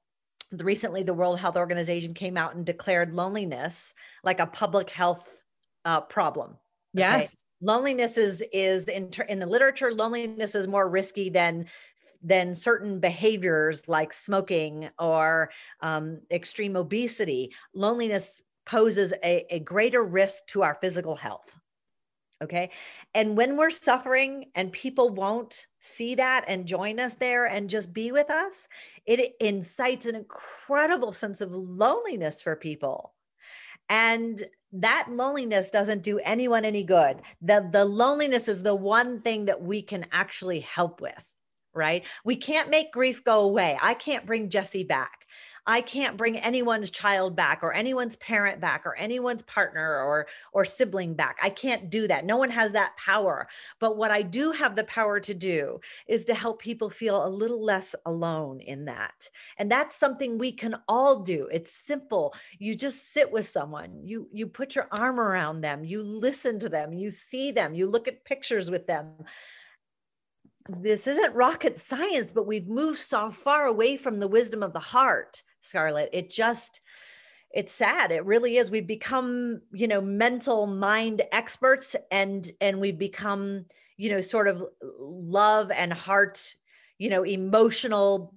[0.50, 5.28] recently the world health organization came out and declared loneliness like a public health
[5.84, 6.56] uh, problem
[6.94, 11.66] yes loneliness is is in, in the literature loneliness is more risky than
[12.22, 15.50] than certain behaviors like smoking or
[15.80, 17.52] um, extreme obesity.
[17.74, 21.58] Loneliness poses a, a greater risk to our physical health.
[22.42, 22.70] Okay.
[23.14, 27.92] And when we're suffering and people won't see that and join us there and just
[27.92, 28.68] be with us,
[29.06, 33.14] it incites an incredible sense of loneliness for people.
[33.88, 37.22] And that loneliness doesn't do anyone any good.
[37.40, 41.24] The, the loneliness is the one thing that we can actually help with
[41.74, 42.04] right?
[42.24, 43.76] We can't make grief go away.
[43.80, 45.23] I can't bring Jesse back.
[45.66, 50.64] I can't bring anyone's child back or anyone's parent back or anyone's partner or or
[50.64, 51.38] sibling back.
[51.42, 52.26] I can't do that.
[52.26, 53.48] No one has that power.
[53.80, 57.28] But what I do have the power to do is to help people feel a
[57.28, 59.28] little less alone in that.
[59.56, 61.48] And that's something we can all do.
[61.50, 62.34] It's simple.
[62.58, 64.00] You just sit with someone.
[64.04, 65.84] You you put your arm around them.
[65.84, 66.92] You listen to them.
[66.92, 67.74] You see them.
[67.74, 69.14] You look at pictures with them
[70.68, 74.80] this isn't rocket science, but we've moved so far away from the wisdom of the
[74.80, 76.10] heart, Scarlett.
[76.12, 76.80] It just,
[77.50, 78.10] it's sad.
[78.10, 78.70] It really is.
[78.70, 84.62] We've become, you know, mental mind experts and and we've become, you know, sort of
[84.82, 86.54] love and heart,
[86.98, 88.34] you know, emotional,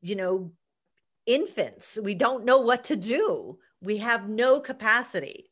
[0.00, 0.52] you know,
[1.26, 1.98] infants.
[2.02, 3.58] We don't know what to do.
[3.80, 5.50] We have no capacity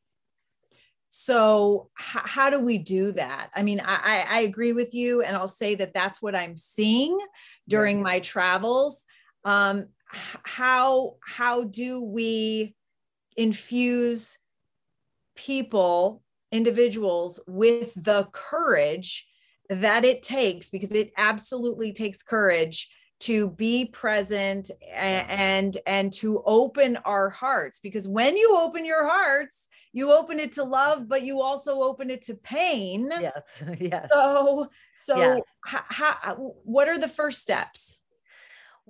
[1.09, 5.37] so h- how do we do that i mean I, I agree with you and
[5.37, 7.17] i'll say that that's what i'm seeing
[7.69, 9.05] during my travels
[9.45, 12.75] um, how how do we
[13.37, 14.39] infuse
[15.35, 19.29] people individuals with the courage
[19.69, 26.97] that it takes because it absolutely takes courage to be present and, and to open
[27.05, 31.41] our hearts because when you open your hearts you open it to love but you
[31.41, 33.11] also open it to pain.
[33.21, 34.09] Yes yes.
[34.13, 35.43] So so yes.
[35.65, 36.35] How, how,
[36.65, 37.99] what are the first steps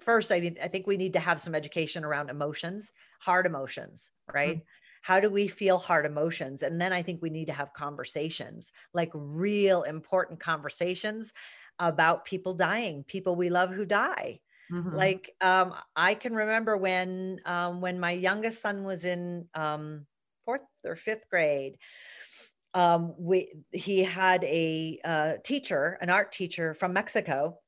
[0.01, 4.11] first i need i think we need to have some education around emotions hard emotions
[4.33, 5.03] right mm-hmm.
[5.03, 8.73] how do we feel hard emotions and then i think we need to have conversations
[8.93, 11.33] like real important conversations
[11.79, 14.41] about people dying people we love who die
[14.73, 14.97] Mm-hmm.
[14.97, 20.07] Like um, I can remember when um, when my youngest son was in um,
[20.45, 21.79] fourth or fifth grade.
[22.75, 27.59] Um, we he had a uh, teacher, an art teacher from Mexico,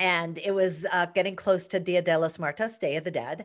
[0.00, 3.44] and it was uh, getting close to Dia de los Muertos, Day of the Dead,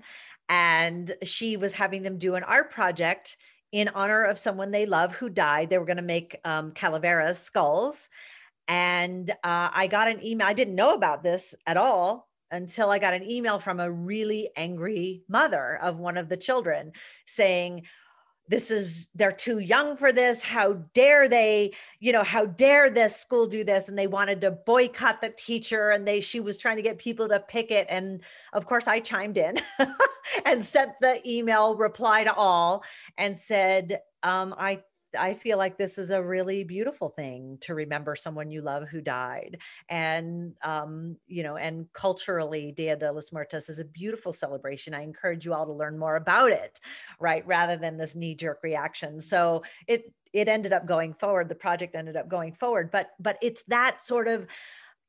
[0.49, 3.37] and she was having them do an art project
[3.71, 5.69] in honor of someone they love who died.
[5.69, 8.07] They were going to make um, calaveras, skulls.
[8.67, 10.47] And uh, I got an email.
[10.47, 14.49] I didn't know about this at all until I got an email from a really
[14.55, 16.93] angry mother of one of the children
[17.27, 17.83] saying,
[18.47, 20.41] this is they're too young for this.
[20.41, 23.87] How dare they you know how dare this school do this?
[23.87, 27.27] And they wanted to boycott the teacher and they she was trying to get people
[27.29, 28.21] to picket and
[28.53, 29.57] of course i chimed in
[30.45, 32.83] and sent the email reply to all
[33.17, 34.81] and said um, i
[35.15, 39.01] I feel like this is a really beautiful thing to remember someone you love who
[39.01, 39.57] died.
[39.89, 44.93] And, um, you know, and culturally, Dia de los Muertos is a beautiful celebration.
[44.93, 46.79] I encourage you all to learn more about it,
[47.19, 47.45] right?
[47.47, 49.21] Rather than this knee jerk reaction.
[49.21, 51.49] So it, it ended up going forward.
[51.49, 54.47] The project ended up going forward, but, but it's that sort of,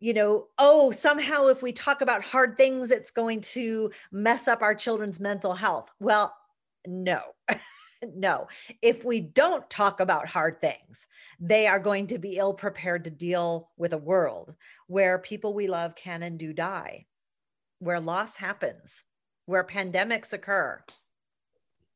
[0.01, 4.63] you know, oh, somehow if we talk about hard things, it's going to mess up
[4.63, 5.89] our children's mental health.
[6.01, 6.35] Well,
[6.87, 7.21] no.
[8.03, 8.49] no.
[8.83, 11.07] If we don't talk about hard things,
[11.41, 14.55] they are going to be ill prepared to deal with a world
[14.87, 17.07] where people we love can and do die,
[17.79, 19.05] where loss happens,
[19.47, 20.83] where pandemics occur.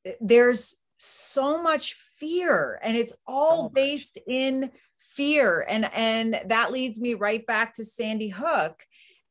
[0.05, 6.71] Eh, there's so much fear and it's all so based in fear and and that
[6.71, 8.85] leads me right back to Sandy Hook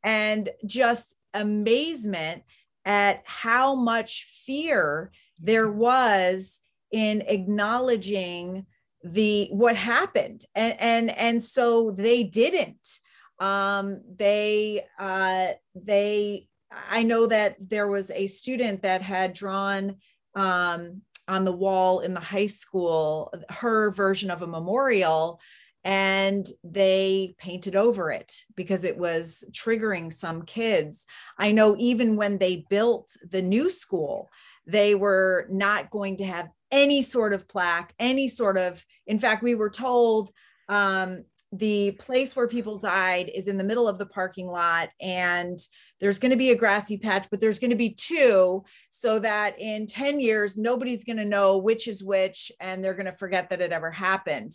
[0.04, 2.42] and just amazement
[2.86, 5.12] at how much fear
[5.42, 6.60] there was
[6.92, 8.66] in acknowledging
[9.04, 13.00] the what happened and and and so they didn't
[13.40, 16.46] um they uh they
[16.90, 19.96] i know that there was a student that had drawn
[20.36, 25.40] um on the wall in the high school her version of a memorial
[25.84, 31.06] and they painted over it because it was triggering some kids.
[31.38, 34.30] I know even when they built the new school,
[34.72, 39.42] they were not going to have any sort of plaque, any sort of, in fact,
[39.42, 40.32] we were told
[40.68, 45.58] um, the place where people died is in the middle of the parking lot and
[46.00, 49.60] there's going to be a grassy patch but there's going to be two so that
[49.60, 53.50] in 10 years nobody's going to know which is which and they're going to forget
[53.50, 54.52] that it ever happened.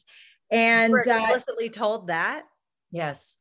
[0.53, 2.45] And We're uh, explicitly uh, told that?
[2.93, 3.39] Yes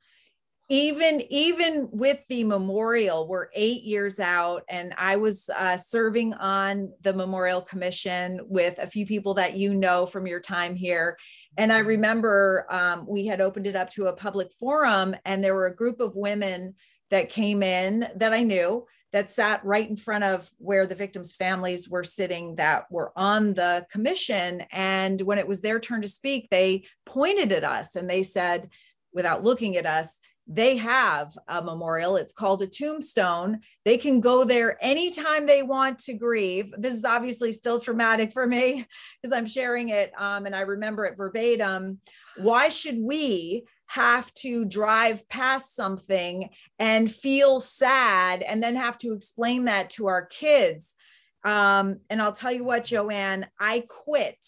[0.69, 6.91] even even with the memorial we're eight years out and i was uh, serving on
[7.01, 11.17] the memorial commission with a few people that you know from your time here
[11.57, 15.55] and i remember um, we had opened it up to a public forum and there
[15.55, 16.73] were a group of women
[17.09, 21.33] that came in that i knew that sat right in front of where the victims'
[21.33, 24.63] families were sitting that were on the commission.
[24.71, 28.71] And when it was their turn to speak, they pointed at us and they said,
[29.13, 32.17] without looking at us, they have a memorial.
[32.17, 33.61] It's called a tombstone.
[33.85, 36.73] They can go there anytime they want to grieve.
[36.77, 38.85] This is obviously still traumatic for me
[39.21, 41.99] because I'm sharing it um, and I remember it verbatim.
[42.37, 49.13] Why should we have to drive past something and feel sad and then have to
[49.13, 50.95] explain that to our kids.
[51.43, 54.43] Um, and I'll tell you what, Joanne, I quit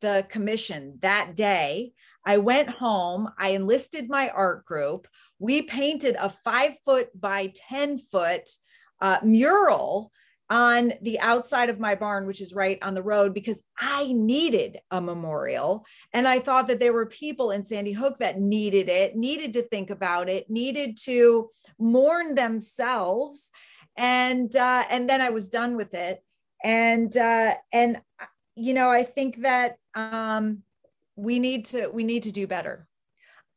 [0.00, 1.92] the commission that day.
[2.24, 5.08] I went home, I enlisted my art group.
[5.38, 8.48] We painted a five foot by 10 foot
[9.00, 10.12] uh, mural
[10.50, 14.78] on the outside of my barn, which is right on the road, because I needed
[14.90, 15.86] a memorial.
[16.12, 19.62] And I thought that there were people in Sandy Hook that needed it, needed to
[19.62, 21.48] think about it, needed to
[21.78, 23.50] mourn themselves.
[23.96, 26.22] And uh, and then I was done with it.
[26.64, 28.02] And uh, and
[28.56, 30.64] you know, I think that um,
[31.20, 32.88] we need to we need to do better.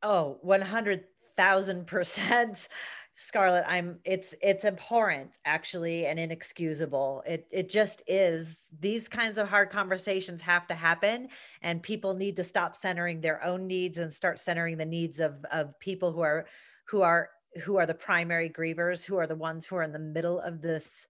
[0.02, 2.68] Oh, 100,000 percent.
[3.16, 7.24] Scarlett, I'm it's it's abhorrent actually and inexcusable.
[7.28, 8.58] It it just is.
[8.80, 11.28] These kinds of hard conversations have to happen
[11.62, 15.46] and people need to stop centering their own needs and start centering the needs of
[15.52, 16.48] of people who are
[16.88, 17.30] who are
[17.64, 20.62] who are the primary grievers, who are the ones who are in the middle of
[20.64, 21.08] this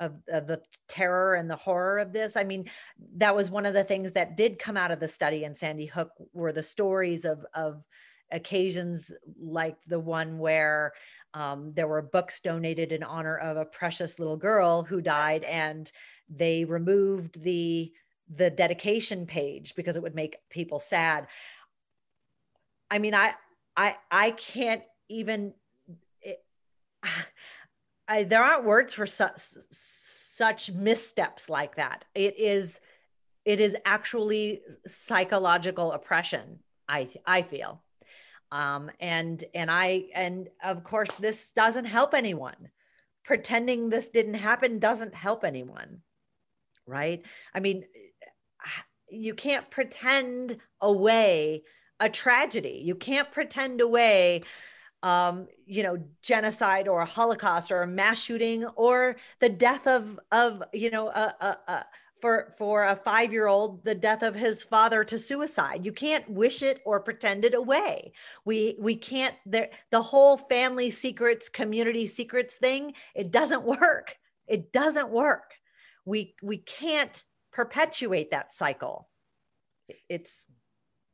[0.00, 2.36] of, of the terror and the horror of this.
[2.36, 2.70] I mean,
[3.16, 5.86] that was one of the things that did come out of the study in Sandy
[5.86, 7.82] Hook were the stories of of
[8.32, 10.92] occasions like the one where
[11.34, 15.90] um, there were books donated in honor of a precious little girl who died, and
[16.28, 17.92] they removed the
[18.34, 21.26] the dedication page because it would make people sad.
[22.90, 23.34] I mean, I
[23.76, 25.54] I I can't even.
[28.08, 29.40] I, there aren't words for such
[29.70, 32.04] such missteps like that.
[32.14, 32.80] It is
[33.44, 36.60] it is actually psychological oppression.
[36.88, 37.82] I I feel,
[38.52, 42.70] um, and and I and of course this doesn't help anyone.
[43.24, 46.02] Pretending this didn't happen doesn't help anyone,
[46.86, 47.22] right?
[47.52, 47.84] I mean,
[49.08, 51.62] you can't pretend away
[51.98, 52.82] a tragedy.
[52.84, 54.42] You can't pretend away
[55.02, 60.18] um, you know, genocide or a Holocaust or a mass shooting or the death of
[60.32, 61.86] of you know a, a, a
[62.20, 65.84] for for a five year old the death of his father to suicide.
[65.84, 68.12] You can't wish it or pretend it away.
[68.44, 74.16] We we can't there the whole family secrets community secrets thing it doesn't work.
[74.46, 75.52] It doesn't work.
[76.04, 77.22] We we can't
[77.52, 79.08] perpetuate that cycle.
[80.08, 80.46] It's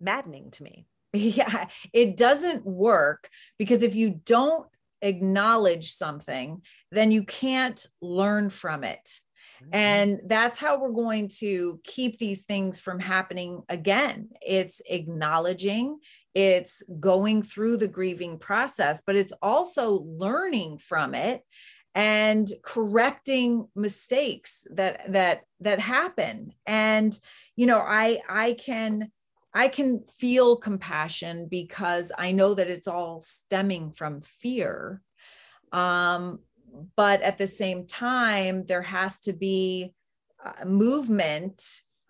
[0.00, 0.86] maddening to me
[1.16, 4.66] yeah it doesn't work because if you don't
[5.02, 9.20] acknowledge something then you can't learn from it.
[9.62, 9.74] Mm-hmm.
[9.74, 14.30] and that's how we're going to keep these things from happening again.
[14.40, 15.98] It's acknowledging
[16.34, 21.42] it's going through the grieving process but it's also learning from it
[21.94, 26.54] and correcting mistakes that that that happen.
[26.66, 27.16] And
[27.56, 29.10] you know i i can
[29.54, 35.02] I can feel compassion because I know that it's all stemming from fear.
[35.72, 36.40] Um,
[36.96, 39.92] but at the same time, there has to be
[40.64, 41.62] movement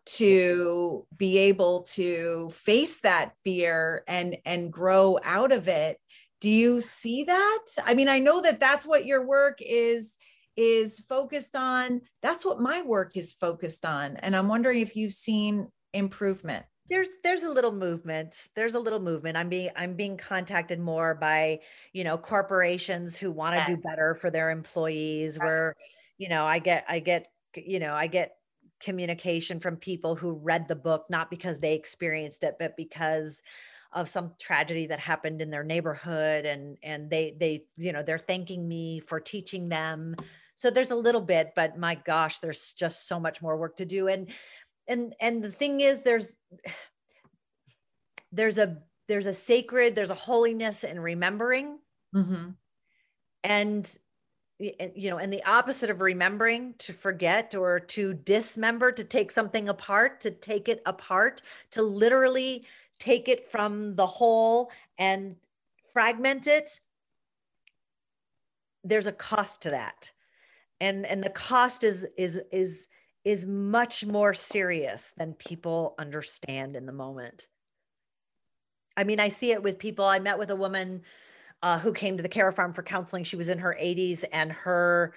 [0.05, 5.99] to be able to face that fear and and grow out of it.
[6.41, 7.65] Do you see that?
[7.85, 10.17] I mean i know that that's what your work is
[10.57, 12.03] is focused on.
[12.21, 14.17] That's what my work is focused on.
[14.17, 19.01] And i'm wondering if you've seen improvement there's there's a little movement there's a little
[19.01, 19.37] movement.
[19.37, 21.61] I'm being i'm being contacted more by
[21.93, 23.69] you know corporations who want to yes.
[23.69, 25.75] do better for their employees where
[26.19, 28.37] you know i get i get you know i get
[28.81, 33.41] communication from people who read the book not because they experienced it but because
[33.93, 38.19] of some tragedy that happened in their neighborhood and and they they you know they're
[38.19, 40.17] thanking me for teaching them.
[40.57, 43.85] So there's a little bit but my gosh there's just so much more work to
[43.85, 44.09] do.
[44.09, 44.29] And
[44.89, 46.33] and and the thing is there's
[48.33, 48.79] there's a
[49.09, 51.79] there's a sacred there's a holiness in remembering
[52.15, 52.51] mm-hmm.
[53.45, 53.99] and
[54.59, 59.69] you know and the opposite of remembering to forget or to dismember to take something
[59.69, 62.65] apart to take it apart to literally
[62.99, 65.37] take it from the whole and
[65.93, 66.81] fragment it
[68.85, 70.11] there's a cost to that
[70.81, 72.89] and and the cost is is is
[73.25, 77.47] is much more serious than people understand in the moment.
[78.97, 80.05] I mean, I see it with people.
[80.05, 81.03] I met with a woman
[81.63, 83.25] uh, who came to the Care Farm for counseling.
[83.25, 85.15] She was in her 80s, and her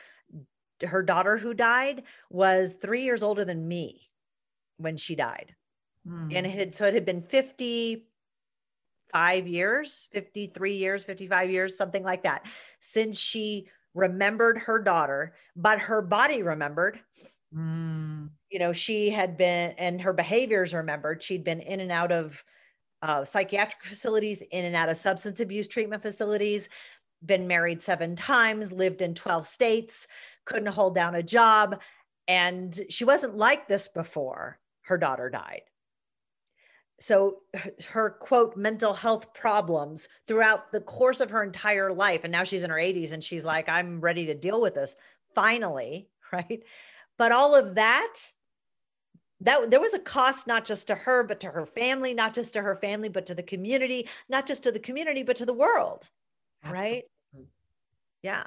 [0.85, 4.09] her daughter who died was three years older than me
[4.77, 5.55] when she died,
[6.07, 6.35] mm.
[6.35, 12.23] and it had so it had been 55 years, 53 years, 55 years, something like
[12.23, 12.45] that,
[12.79, 16.99] since she remembered her daughter, but her body remembered
[17.55, 18.29] Mm.
[18.49, 21.23] You know, she had been, and her behaviors remembered.
[21.23, 22.43] She'd been in and out of
[23.01, 26.69] uh, psychiatric facilities, in and out of substance abuse treatment facilities,
[27.25, 30.07] been married seven times, lived in 12 states,
[30.45, 31.81] couldn't hold down a job.
[32.27, 35.61] And she wasn't like this before her daughter died.
[36.99, 37.41] So
[37.89, 42.21] her quote mental health problems throughout the course of her entire life.
[42.23, 44.95] And now she's in her 80s and she's like, I'm ready to deal with this
[45.33, 46.09] finally.
[46.33, 46.63] Right
[47.17, 48.13] but all of that
[49.41, 52.53] that there was a cost not just to her but to her family not just
[52.53, 55.53] to her family but to the community not just to the community but to the
[55.53, 56.09] world
[56.63, 57.03] Absolutely.
[57.33, 57.47] right
[58.23, 58.43] yeah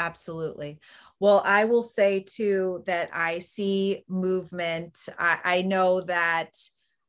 [0.00, 0.80] Absolutely.
[1.18, 5.08] Well, I will say too that I see movement.
[5.18, 6.56] I, I know that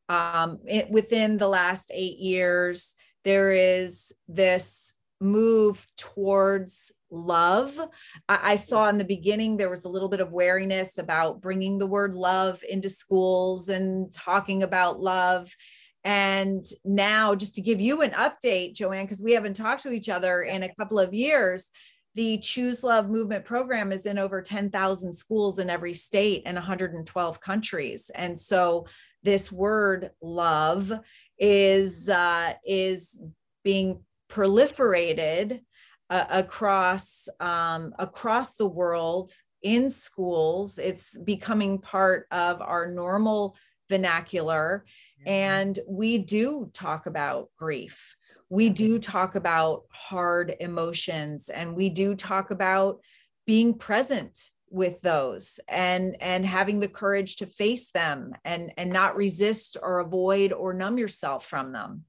[0.10, 7.80] um, it, within the last eight years, there is this move towards love.
[8.28, 11.78] I, I, saw in the beginning there was a little bit of wariness about bringing
[11.78, 15.56] the word love into schools and talking about love.
[16.04, 20.10] And now, just to give you an update, Joanne, because we haven't talked to each
[20.10, 21.70] other in a couple of years,
[22.16, 27.40] the Choose Love movement program is in over 10,000 schools in every state and 112
[27.40, 28.10] countries.
[28.16, 28.88] And so,
[29.24, 30.92] this word love
[31.38, 33.22] is uh, is
[33.64, 35.62] being proliferated
[36.10, 40.80] uh, across um, across the world in schools.
[40.80, 43.56] It's becoming part of our normal
[43.90, 44.86] vernacular,
[45.26, 48.16] and we do talk about grief.
[48.50, 53.00] we do talk about hard emotions and we do talk about
[53.46, 54.38] being present
[54.70, 60.00] with those and and having the courage to face them and and not resist or
[60.00, 62.04] avoid or numb yourself from them.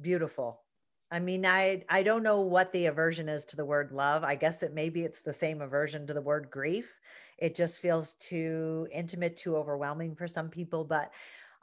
[0.00, 0.62] Beautiful
[1.12, 4.34] i mean i i don't know what the aversion is to the word love i
[4.34, 6.92] guess it maybe it's the same aversion to the word grief
[7.38, 11.12] it just feels too intimate too overwhelming for some people but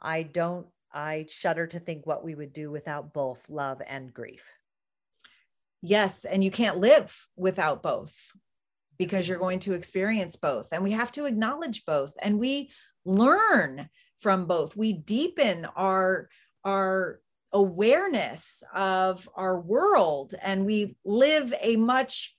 [0.00, 4.48] i don't i shudder to think what we would do without both love and grief
[5.82, 8.32] yes and you can't live without both
[9.00, 10.68] because you're going to experience both.
[10.72, 12.70] And we have to acknowledge both and we
[13.06, 13.88] learn
[14.18, 14.76] from both.
[14.76, 16.28] We deepen our,
[16.66, 17.20] our
[17.52, 22.36] awareness of our world and we live a much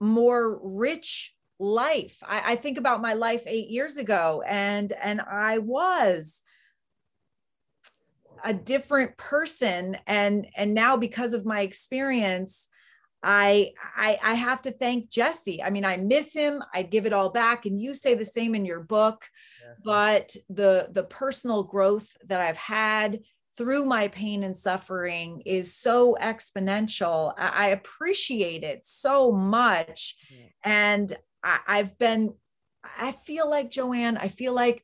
[0.00, 2.18] more rich life.
[2.26, 6.42] I, I think about my life eight years ago and and I was
[8.44, 12.68] a different person and and now because of my experience
[13.22, 15.60] I, I I have to thank Jesse.
[15.60, 16.62] I mean, I miss him.
[16.72, 17.66] I'd give it all back.
[17.66, 19.24] And you say the same in your book.
[19.60, 19.82] Yes.
[19.84, 23.20] But the the personal growth that I've had
[23.56, 27.32] through my pain and suffering is so exponential.
[27.38, 30.16] I, appreciate it so much.
[30.30, 30.46] Yeah.
[30.64, 32.34] And I, I've been,
[32.98, 34.82] I feel like Joanne, I feel like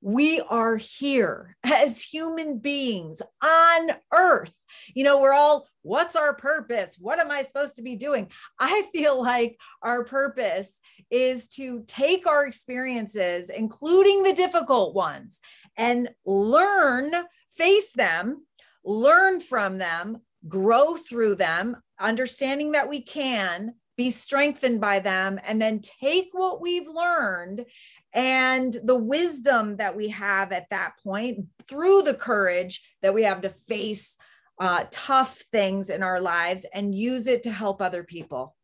[0.00, 4.54] we are here as human beings on earth.
[4.94, 6.96] You know, we're all, what's our purpose?
[6.98, 8.30] What am I supposed to be doing?
[8.58, 10.78] I feel like our purpose
[11.10, 15.40] is to take our experiences, including the difficult ones,
[15.76, 17.12] and learn,
[17.58, 18.46] face them,
[18.84, 25.60] learn from them, grow through them, understanding that we can be strengthened by them, and
[25.60, 27.66] then take what we've learned
[28.14, 33.42] and the wisdom that we have at that point through the courage that we have
[33.42, 34.16] to face
[34.60, 38.56] uh, tough things in our lives and use it to help other people.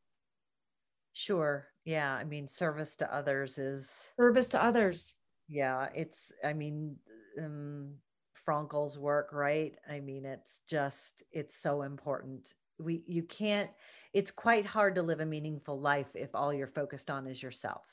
[1.12, 1.66] Sure.
[1.84, 2.12] Yeah.
[2.12, 5.14] I mean, service to others is service to others.
[5.48, 5.88] Yeah.
[5.94, 6.96] It's, I mean,
[7.38, 7.94] um,
[8.44, 9.74] Frankl's work, right?
[9.90, 12.54] I mean, it's just, it's so important.
[12.78, 13.70] We, you can't,
[14.12, 17.84] it's quite hard to live a meaningful life if all you're focused on is yourself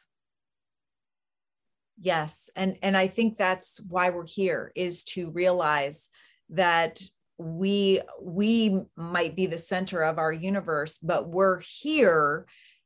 [2.02, 6.10] yes and and i think that's why we're here is to realize
[6.50, 7.02] that
[7.38, 12.46] we we might be the center of our universe but we're here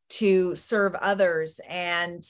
[0.09, 2.23] to serve others and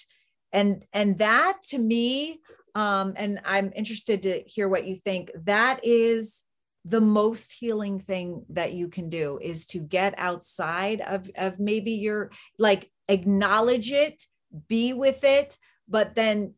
[0.54, 2.40] and and that to me
[2.76, 5.32] um and i'm interested to hear what you think.
[5.44, 6.44] That is
[6.84, 11.92] the most healing thing that you can do is to get outside of of maybe
[11.92, 14.24] your like acknowledge it
[14.68, 15.58] be with it
[15.88, 16.54] but then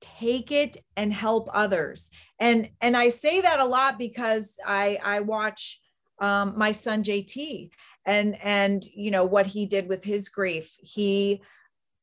[0.00, 2.10] take it and help others.
[2.38, 5.80] And and i say that a lot because i i watch
[6.20, 7.70] um, my son jt
[8.06, 10.76] and and you know what he did with his grief.
[10.80, 11.42] He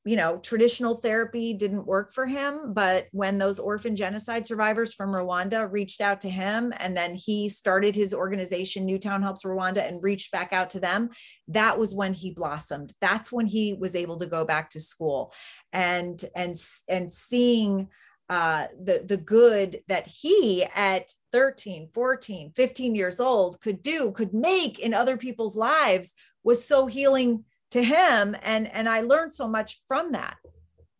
[0.05, 2.73] you know, traditional therapy didn't work for him.
[2.73, 7.49] But when those orphan genocide survivors from Rwanda reached out to him, and then he
[7.49, 11.09] started his organization, Newtown Helps Rwanda, and reached back out to them,
[11.47, 12.93] that was when he blossomed.
[13.01, 15.33] That's when he was able to go back to school
[15.73, 16.55] and and
[16.87, 17.89] and seeing
[18.29, 24.33] uh, the the good that he at 13 14 15 years old could do could
[24.33, 27.43] make in other people's lives was so healing
[27.75, 30.37] to him and and i learned so much from that.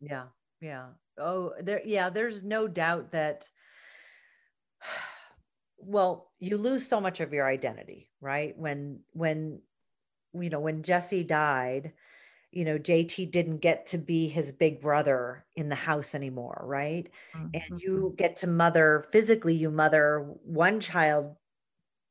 [0.00, 0.24] Yeah
[0.60, 0.88] yeah.
[1.18, 3.48] Oh there yeah there's no doubt that
[5.78, 8.56] well you lose so much of your identity right?
[8.58, 9.60] When when
[10.34, 11.92] you know when jesse died
[12.52, 17.08] you know jt didn't get to be his big brother in the house anymore right?
[17.34, 17.46] Mm-hmm.
[17.54, 21.36] and you get to mother physically you mother one child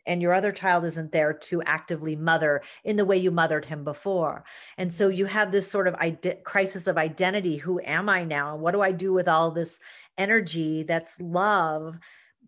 [0.05, 3.83] and your other child isn't there to actively mother in the way you mothered him
[3.83, 4.45] before.
[4.77, 8.53] And so you have this sort of ide- crisis of identity who am i now?
[8.53, 9.79] And what do i do with all this
[10.17, 11.97] energy that's love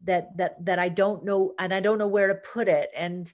[0.04, 2.90] that that that i don't know and i don't know where to put it?
[2.96, 3.32] And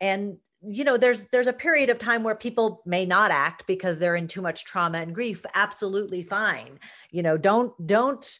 [0.00, 3.98] and you know there's there's a period of time where people may not act because
[3.98, 5.44] they're in too much trauma and grief.
[5.54, 6.78] Absolutely fine.
[7.10, 8.38] You know don't don't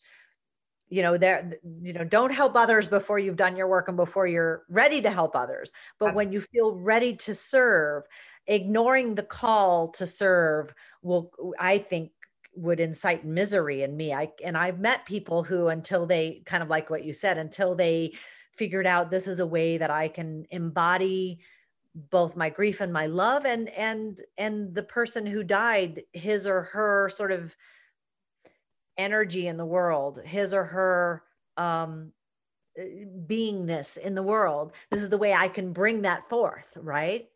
[0.92, 1.50] you know there
[1.82, 5.10] you know don't help others before you've done your work and before you're ready to
[5.10, 6.26] help others but Absolutely.
[6.26, 8.02] when you feel ready to serve
[8.46, 12.12] ignoring the call to serve will i think
[12.54, 16.68] would incite misery in me i and i've met people who until they kind of
[16.68, 18.12] like what you said until they
[18.54, 21.40] figured out this is a way that i can embody
[21.94, 26.62] both my grief and my love and and and the person who died his or
[26.64, 27.56] her sort of
[28.98, 31.22] energy in the world, his or her
[31.56, 32.12] um,
[32.78, 32.82] uh,
[33.26, 34.72] beingness in the world.
[34.90, 37.28] This is the way i can bring that forth right?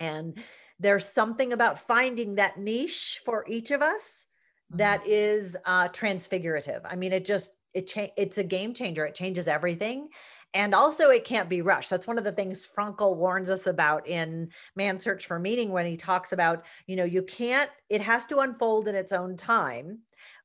[0.00, 0.36] And
[0.80, 4.26] there's something about finding that niche for each of us
[4.70, 4.78] mm-hmm.
[4.78, 6.82] that is uh, transfigurative.
[6.84, 9.04] I mean it just it cha- it's a game changer.
[9.04, 10.08] It changes everything.
[10.54, 11.90] And also it can't be rushed.
[11.90, 15.86] That's one of the things frankl warns us about in man's search for meaning when
[15.86, 19.98] he talks about you know you can't it has to unfold in its own time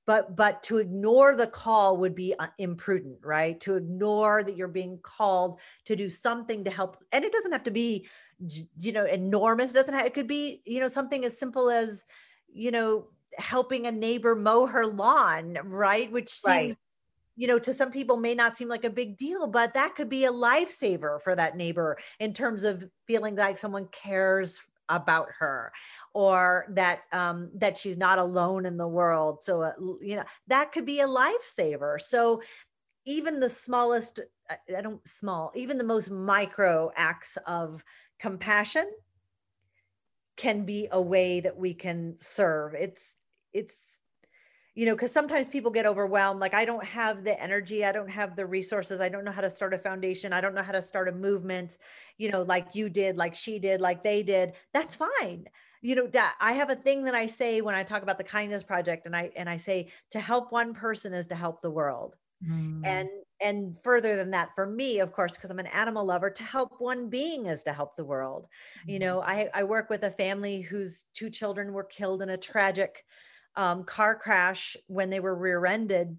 [0.09, 3.59] but but to ignore the call would be uh, imprudent right?
[3.59, 7.65] To ignore that you're being called to do something to help and it doesn't have
[7.65, 8.07] to be
[8.79, 12.05] you know enormous it doesn't have it could be you know something as simple as
[12.51, 13.05] you know
[13.37, 16.11] helping a neighbor mow her lawn right?
[16.11, 16.75] Which seems right
[17.35, 20.09] you know, to some people may not seem like a big deal, but that could
[20.09, 24.59] be a lifesaver for that neighbor in terms of feeling like someone cares
[24.89, 25.71] about her
[26.13, 29.43] or that um, that she's not alone in the world.
[29.43, 29.71] So uh,
[30.01, 32.01] you know that could be a lifesaver.
[32.01, 32.41] So
[33.05, 34.19] even the smallest
[34.75, 37.83] i don't small even the most micro acts of
[38.19, 38.85] compassion
[40.39, 42.73] can be a way that we can serve.
[42.73, 43.17] It's
[43.51, 43.99] it's
[44.79, 46.39] you know, because sometimes people get overwhelmed.
[46.39, 49.41] Like, I don't have the energy, I don't have the resources, I don't know how
[49.41, 51.77] to start a foundation, I don't know how to start a movement,
[52.17, 54.53] you know, like you did, like she did, like they did.
[54.73, 55.49] That's fine.
[55.81, 56.09] You know,
[56.39, 59.13] I have a thing that I say when I talk about the kindness project, and
[59.13, 62.15] I and I say to help one person is to help the world.
[62.41, 62.85] Mm.
[62.85, 63.09] And
[63.41, 66.73] and further than that for me of course because i'm an animal lover to help
[66.79, 68.47] one being is to help the world
[68.85, 68.91] mm.
[68.91, 72.37] you know I, I work with a family whose two children were killed in a
[72.37, 73.05] tragic
[73.55, 76.17] um, car crash when they were rear-ended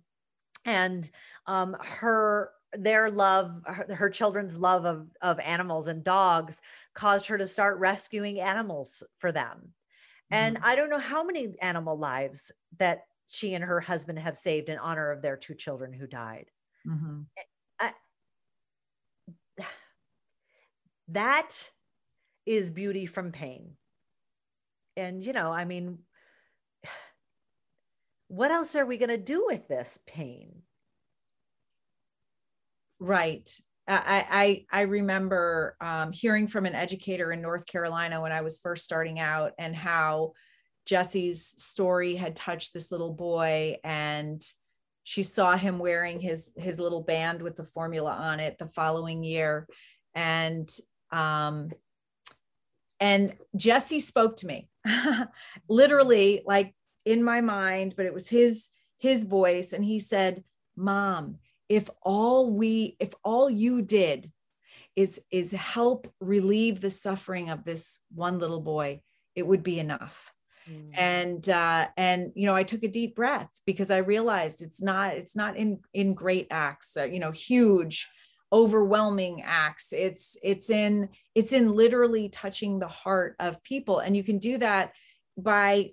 [0.64, 1.11] and
[1.47, 6.61] um, her their love her, her, children's love of of animals and dogs
[6.95, 10.35] caused her to start rescuing animals for them mm-hmm.
[10.35, 14.68] and i don't know how many animal lives that she and her husband have saved
[14.68, 16.47] in honor of their two children who died
[16.87, 17.22] mm-hmm.
[17.81, 17.93] I,
[21.09, 21.70] that
[22.47, 23.72] is beauty from pain
[24.97, 25.99] and you know i mean
[28.31, 30.62] what else are we going to do with this pain?
[33.01, 33.51] Right.
[33.89, 38.59] I, I, I remember um, hearing from an educator in North Carolina when I was
[38.59, 40.35] first starting out and how
[40.87, 44.41] Jesse's story had touched this little boy and
[45.03, 49.24] she saw him wearing his his little band with the formula on it the following
[49.24, 49.66] year
[50.14, 50.68] and
[51.11, 51.70] um
[53.01, 54.68] and Jesse spoke to me
[55.68, 56.74] literally like
[57.05, 60.45] in my mind, but it was his his voice and he said,
[60.77, 61.39] "Mom,
[61.69, 64.31] if all we if all you did
[64.97, 69.01] is is help relieve the suffering of this one little boy,
[69.35, 70.33] it would be enough."
[70.69, 70.91] Mm.
[70.93, 75.15] and uh and you know i took a deep breath because i realized it's not
[75.15, 78.07] it's not in in great acts uh, you know huge
[78.53, 84.23] overwhelming acts it's it's in it's in literally touching the heart of people and you
[84.23, 84.93] can do that
[85.39, 85.91] by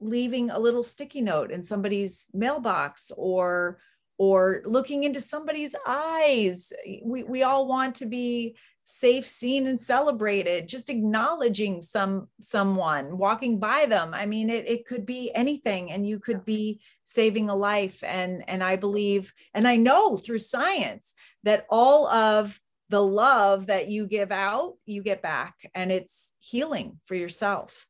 [0.00, 3.78] leaving a little sticky note in somebody's mailbox or
[4.18, 6.72] or looking into somebody's eyes.
[7.04, 10.68] We we all want to be safe seen and celebrated.
[10.68, 14.14] Just acknowledging some someone walking by them.
[14.14, 18.02] I mean it, it could be anything and you could be saving a life.
[18.04, 23.88] And and i believe and i know through science that all of the love that
[23.88, 25.70] you give out you get back.
[25.74, 27.86] And it's healing for yourself.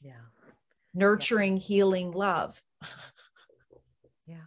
[0.00, 0.12] Yeah
[0.94, 2.62] nurturing, healing love.
[4.26, 4.46] yeah.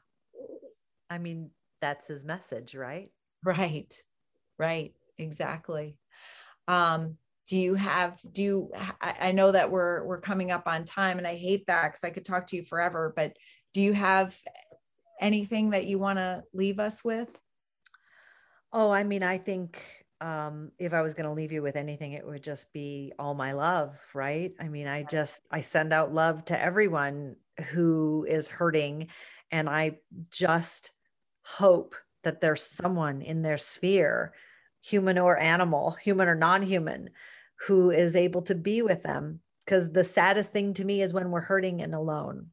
[1.10, 3.12] I mean, that's his message, right?
[3.44, 3.94] Right.
[4.58, 4.94] Right.
[5.18, 5.98] Exactly.
[6.68, 7.18] Um,
[7.48, 8.72] do you have do you
[9.02, 12.10] I, know that we're we're coming up on time and i hate that because i
[12.10, 13.38] could talk to you forever but
[13.74, 14.38] do you have
[15.22, 17.30] anything that you want to leave us with
[18.74, 19.82] oh i mean i think
[20.20, 23.34] um, if I was going to leave you with anything, it would just be all
[23.34, 24.54] my love, right?
[24.60, 27.36] I mean, I just, I send out love to everyone
[27.70, 29.08] who is hurting.
[29.52, 29.98] And I
[30.30, 30.92] just
[31.44, 34.34] hope that there's someone in their sphere,
[34.82, 37.12] human or animal, human or non human,
[37.68, 39.40] who is able to be with them.
[39.66, 42.48] Because the saddest thing to me is when we're hurting and alone.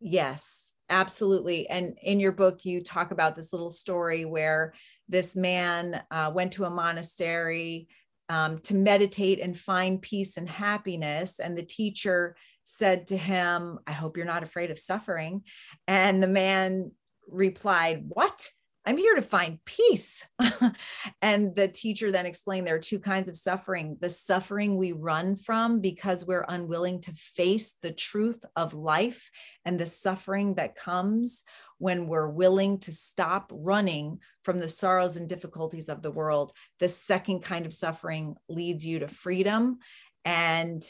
[0.00, 1.68] Yes, absolutely.
[1.68, 4.74] And in your book, you talk about this little story where
[5.08, 7.88] this man uh, went to a monastery
[8.28, 11.38] um, to meditate and find peace and happiness.
[11.38, 15.42] And the teacher said to him, I hope you're not afraid of suffering.
[15.86, 16.92] And the man
[17.28, 18.50] replied, What?
[18.86, 20.26] I'm here to find peace.
[21.22, 25.36] and the teacher then explained there are two kinds of suffering the suffering we run
[25.36, 29.30] from because we're unwilling to face the truth of life,
[29.64, 31.44] and the suffering that comes
[31.78, 36.52] when we're willing to stop running from the sorrows and difficulties of the world.
[36.78, 39.78] The second kind of suffering leads you to freedom.
[40.24, 40.82] And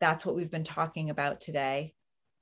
[0.00, 1.94] that's what we've been talking about today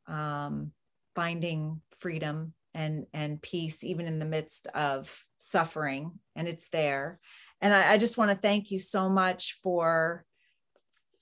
[0.07, 0.73] um,
[1.15, 6.19] finding freedom and, and peace, even in the midst of suffering.
[6.37, 7.21] And it's there.
[7.61, 10.25] And I, I just want to thank you so much for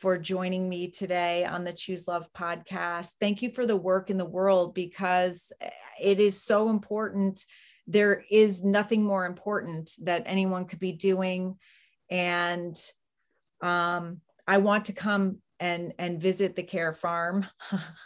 [0.03, 3.13] for joining me today on the Choose Love podcast.
[3.21, 5.53] Thank you for the work in the world because
[6.01, 7.45] it is so important.
[7.87, 11.57] There is nothing more important that anyone could be doing.
[12.11, 12.77] And
[13.61, 17.47] um, I want to come and and visit the care farm.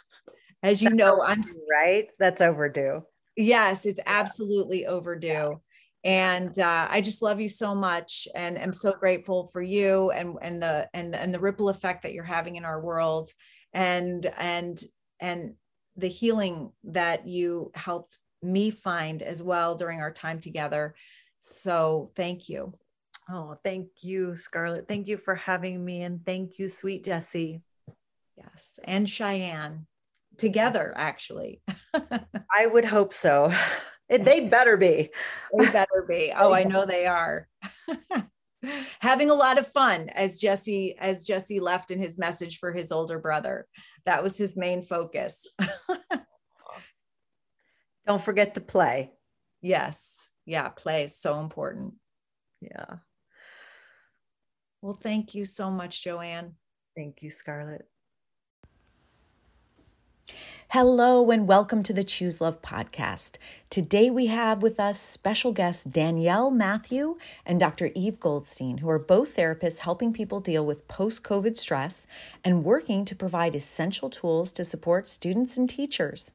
[0.61, 2.09] As you know, I'm right.
[2.19, 3.01] That's overdue.
[3.37, 5.61] Yes, it's absolutely overdue.
[6.03, 10.37] And uh, i just love you so much and am so grateful for you and
[10.41, 13.29] and the and and the ripple effect that you're having in our world
[13.73, 14.79] and and
[15.19, 15.55] and
[15.97, 20.95] the healing that you helped me find as well during our time together.
[21.39, 22.73] So thank you.
[23.29, 24.87] Oh thank you scarlett.
[24.87, 27.61] Thank you for having me and thank you sweet jesse
[28.37, 29.87] yes and cheyenne
[30.37, 31.61] together actually
[32.53, 33.51] i would hope so
[34.09, 35.09] they better be.
[35.57, 36.33] They better be.
[36.37, 37.47] Oh, I know they are.
[38.99, 42.91] Having a lot of fun as Jesse as Jesse left in his message for his
[42.91, 43.67] older brother.
[44.05, 45.45] That was his main focus.
[48.07, 49.13] Don't forget to play.
[49.61, 50.29] Yes.
[50.45, 51.95] Yeah, play is so important.
[52.61, 52.95] Yeah.
[54.81, 56.55] Well, thank you so much, Joanne.
[56.95, 57.85] Thank you, Scarlett.
[60.71, 63.37] Hello, and welcome to the Choose Love podcast.
[63.69, 67.15] Today we have with us special guests Danielle Matthew
[67.45, 67.89] and Dr.
[67.95, 72.05] Eve Goldstein, who are both therapists helping people deal with post COVID stress
[72.43, 76.33] and working to provide essential tools to support students and teachers.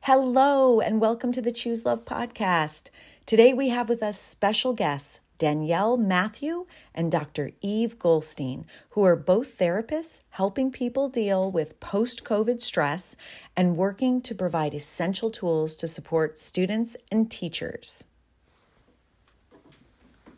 [0.00, 2.88] Hello, and welcome to the Choose Love podcast.
[3.26, 7.52] Today we have with us special guests Danielle Matthew and Dr.
[7.60, 13.16] Eve Goldstein, who are both therapists helping people deal with post COVID stress
[13.56, 18.04] and working to provide essential tools to support students and teachers.